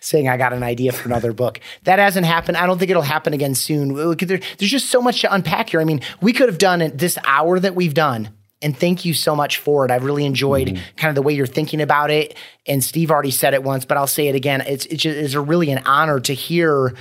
[0.00, 1.60] saying I got an idea for another book.
[1.82, 2.56] That hasn't happened.
[2.56, 3.94] I don't think it'll happen again soon.
[3.94, 4.14] There-
[4.58, 5.80] There's just so much to unpack here.
[5.80, 8.30] I mean, we could have done it this hour that we've done.
[8.62, 9.90] And thank you so much for it.
[9.90, 10.96] I've really enjoyed mm-hmm.
[10.96, 12.36] kind of the way you're thinking about it.
[12.66, 14.62] And Steve already said it once, but I'll say it again.
[14.62, 16.94] It's it's, just, it's a really an honor to hear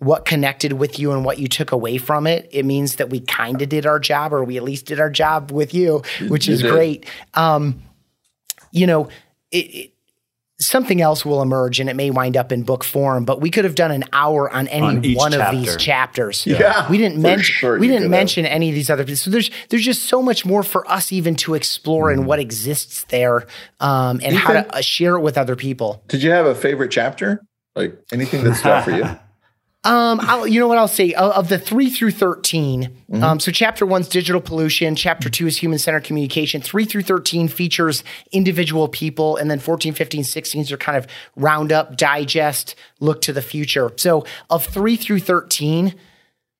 [0.00, 2.48] what connected with you and what you took away from it.
[2.50, 5.10] It means that we kind of did our job, or we at least did our
[5.10, 7.06] job with you, which is great.
[7.34, 7.82] Um,
[8.72, 9.08] you know,
[9.50, 9.92] it, it,
[10.58, 13.64] something else will emerge and it may wind up in book form, but we could
[13.64, 16.46] have done an hour on any On each one of these chapters.
[16.46, 18.10] Yeah, we didn't mention sure we didn't could have.
[18.10, 19.22] mention any of these other pieces.
[19.22, 23.04] So there's there's just so much more for us even to explore and what exists
[23.08, 23.46] there,
[23.80, 26.02] um, and how to uh, share it with other people.
[26.08, 27.42] Did you have a favorite chapter?
[27.74, 29.04] Like anything that stood out for you?
[29.82, 33.50] Um, I'll, you know what I'll say of, of the three through 13 Um, so
[33.50, 34.94] chapter one's digital pollution.
[34.94, 36.60] Chapter two is human centered communication.
[36.60, 41.72] Three through thirteen features individual people, and then 14, 15, 16s are kind of round
[41.72, 43.90] up, digest, look to the future.
[43.96, 45.94] So of three through thirteen,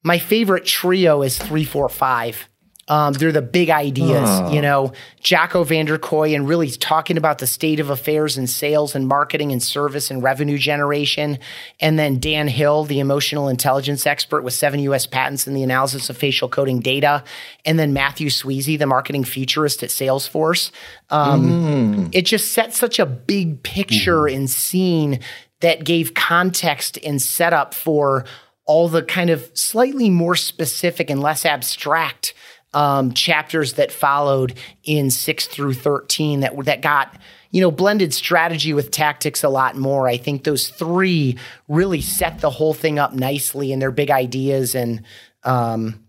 [0.03, 2.50] my favorite trio is three, four, five.
[2.91, 7.79] Um, they're the big ideas, you know, Jocko Vanderkoy and really talking about the state
[7.79, 11.39] of affairs and sales and marketing and service and revenue generation.
[11.79, 16.11] And then Dan Hill, the emotional intelligence expert with seven US patents in the analysis
[16.11, 17.23] of facial coding data.
[17.65, 20.73] And then Mathew Sweezey, the marketing futurist at Salesforce.
[21.11, 25.21] Um, It just set such a big picture and scene
[25.61, 28.25] that gave context and setup for
[28.65, 32.35] all the kind of slightly more specific and less abstract
[32.73, 34.55] um, chapters that followed
[34.85, 37.17] in six through thirteen that that got
[37.51, 40.09] you know blended strategy with tactics a lot more.
[40.09, 44.75] I think those three really set the whole thing up nicely and their big ideas
[44.75, 45.03] and.
[45.43, 46.05] Um,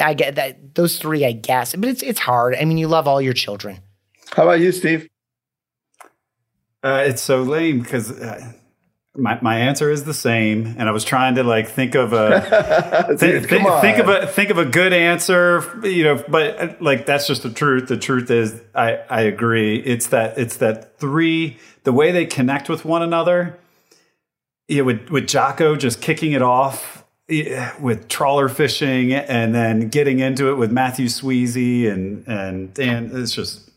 [0.00, 2.54] I get that those three, I guess, but it's it's hard.
[2.54, 3.80] I mean, you love all your children.
[4.32, 5.08] How about you, Steve?
[6.82, 8.52] Uh, it's so lame because uh,
[9.16, 13.06] my my answer is the same, and I was trying to like think of a
[13.18, 16.24] Dude, think, think of a think of a good answer, you know.
[16.28, 17.88] But like that's just the truth.
[17.88, 19.78] The truth is, I I agree.
[19.78, 23.58] It's that it's that three the way they connect with one another.
[24.68, 30.20] Yeah, with with Jocko just kicking it off yeah, with trawler fishing, and then getting
[30.20, 33.10] into it with Mathew Sweezey and and Dan.
[33.12, 33.70] It's just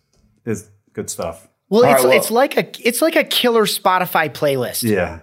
[0.46, 1.48] it's good stuff.
[1.74, 4.84] Well, it's right, well- it's like a it's like a killer Spotify playlist.
[4.84, 5.22] Yeah.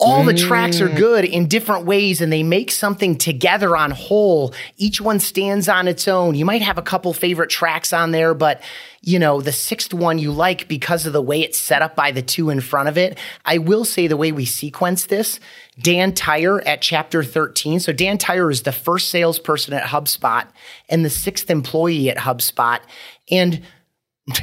[0.00, 0.96] all the tracks are mm.
[0.96, 4.52] good in different ways and they make something together on whole.
[4.76, 6.34] Each one stands on its own.
[6.34, 8.60] You might have a couple favorite tracks on there, but
[9.00, 12.10] you know, the sixth one you like because of the way it's set up by
[12.10, 13.16] the two in front of it.
[13.44, 15.38] I will say the way we sequence this,
[15.80, 17.78] Dan Tyre at chapter 13.
[17.78, 20.48] So Dan Tyre is the first salesperson at HubSpot
[20.88, 22.80] and the sixth employee at HubSpot.
[23.30, 23.62] And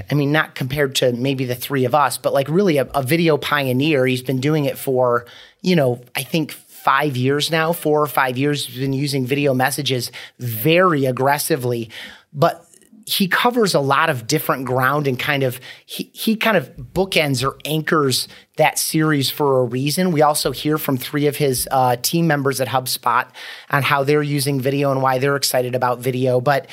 [0.10, 3.04] I mean, not compared to maybe the three of us, but like really a, a,
[3.04, 4.06] video pioneer.
[4.06, 5.26] He's been doing it for,
[5.62, 8.66] you know, I think five years now, four or five years.
[8.66, 10.10] He's been using video messages
[10.40, 11.90] very aggressively,
[12.32, 12.66] but
[13.06, 17.46] he covers a lot of different ground and kind of he, he kind of bookends
[17.46, 20.12] or anchors that series for a reason.
[20.12, 23.28] We also hear from three of his uh, team members at HubSpot
[23.70, 26.40] on how they're using video and why they're excited about video.
[26.40, 26.68] But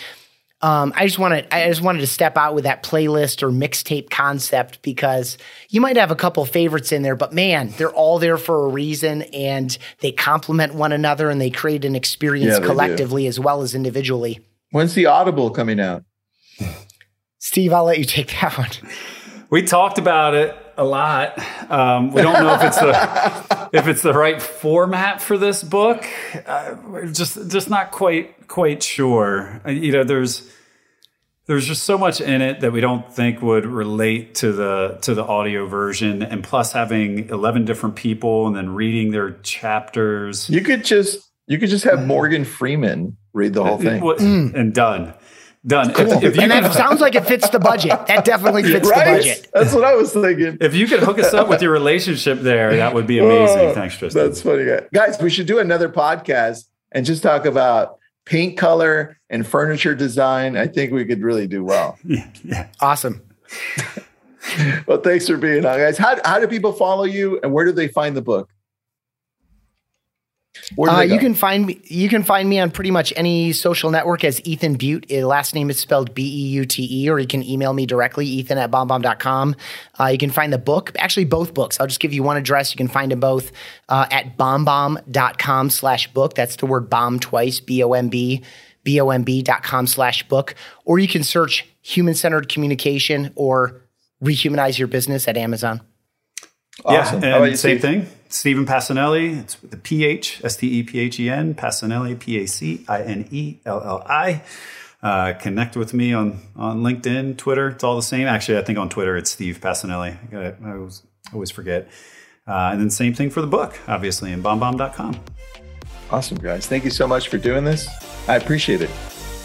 [0.63, 4.11] um, I just wanted I just wanted to step out with that playlist or mixtape
[4.11, 5.39] concept because
[5.71, 8.69] you might have a couple favorites in there, but man, they're all there for a
[8.69, 13.29] reason and they complement one another and they create an experience yeah, collectively do.
[13.29, 14.41] as well as individually.
[14.71, 16.05] When's the Audible coming out?
[17.39, 18.69] Steve, I'll let you take that one.
[19.49, 21.39] We talked about it a lot.
[21.71, 26.05] Um, we don't know if it's the if it's the right format for this book.
[26.47, 29.61] Uh, we're just just not quite quite sure.
[29.65, 30.51] Uh, you know, there's
[31.47, 35.15] there's just so much in it that we don't think would relate to the to
[35.15, 40.61] the audio version and plus having 11 different people and then reading their chapters you
[40.61, 44.01] could just you could just have morgan freeman read the whole thing
[44.55, 45.13] and done
[45.67, 45.93] Done.
[45.93, 46.13] Cool.
[46.13, 47.91] If, if and that sounds like it fits the budget.
[48.07, 49.05] That definitely fits right?
[49.05, 49.51] the budget.
[49.53, 50.57] That's what I was thinking.
[50.59, 53.69] If you could hook us up with your relationship there, that would be oh, amazing.
[53.69, 54.25] Oh, Thanks, Tristan.
[54.25, 55.21] That's funny, guys.
[55.21, 60.57] We should do another podcast and just talk about paint color and furniture design.
[60.57, 61.99] I think we could really do well.
[62.05, 62.31] yeah.
[62.43, 62.69] yeah.
[62.81, 63.21] Awesome.
[64.87, 65.99] well, thanks for being on, guys.
[65.99, 68.49] How, how do people follow you and where do they find the book?
[70.79, 71.81] Uh, you can find me.
[71.85, 75.11] You can find me on pretty much any social network as Ethan Beute.
[75.11, 77.87] Uh, last name is spelled B E U T E, or you can email me
[77.87, 79.57] directly, Ethan at bombbomb.com.
[79.99, 81.79] Uh, you can find the book, actually both books.
[81.79, 82.73] I'll just give you one address.
[82.73, 83.53] You can find them both
[83.89, 86.35] uh, at bombbomb.com slash book.
[86.35, 88.43] That's the word bomb twice, B O M B,
[88.83, 90.55] B O M B.com slash book.
[90.85, 93.83] Or you can search human centered communication or
[94.23, 95.81] rehumanize your business at Amazon.
[96.85, 97.23] Awesome.
[97.23, 98.07] Yeah, and same thing.
[98.29, 99.41] Stephen Pacinelli.
[99.41, 102.85] It's with the PH, S T E P H E N, Pacinelli, P A C
[102.89, 104.43] I N E L L I.
[105.03, 107.69] Uh, connect with me on, on LinkedIn, Twitter.
[107.69, 108.27] It's all the same.
[108.27, 110.17] Actually, I think on Twitter it's Steve Pacinelli.
[110.35, 111.03] I, I always,
[111.33, 111.89] always forget.
[112.47, 115.21] Uh, and then same thing for the book, obviously, in bombbomb.com.
[116.11, 116.67] Awesome, guys.
[116.67, 117.89] Thank you so much for doing this.
[118.29, 118.91] I appreciate it.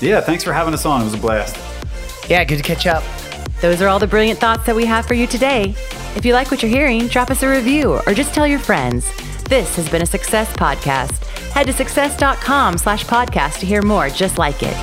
[0.01, 1.01] Yeah, thanks for having us on.
[1.01, 1.55] It was a blast.
[2.29, 3.03] Yeah, good to catch up.
[3.61, 5.75] Those are all the brilliant thoughts that we have for you today.
[6.15, 9.11] If you like what you're hearing, drop us a review or just tell your friends.
[9.43, 11.23] This has been a Success Podcast.
[11.51, 14.75] Head to success.com slash podcast to hear more just like it.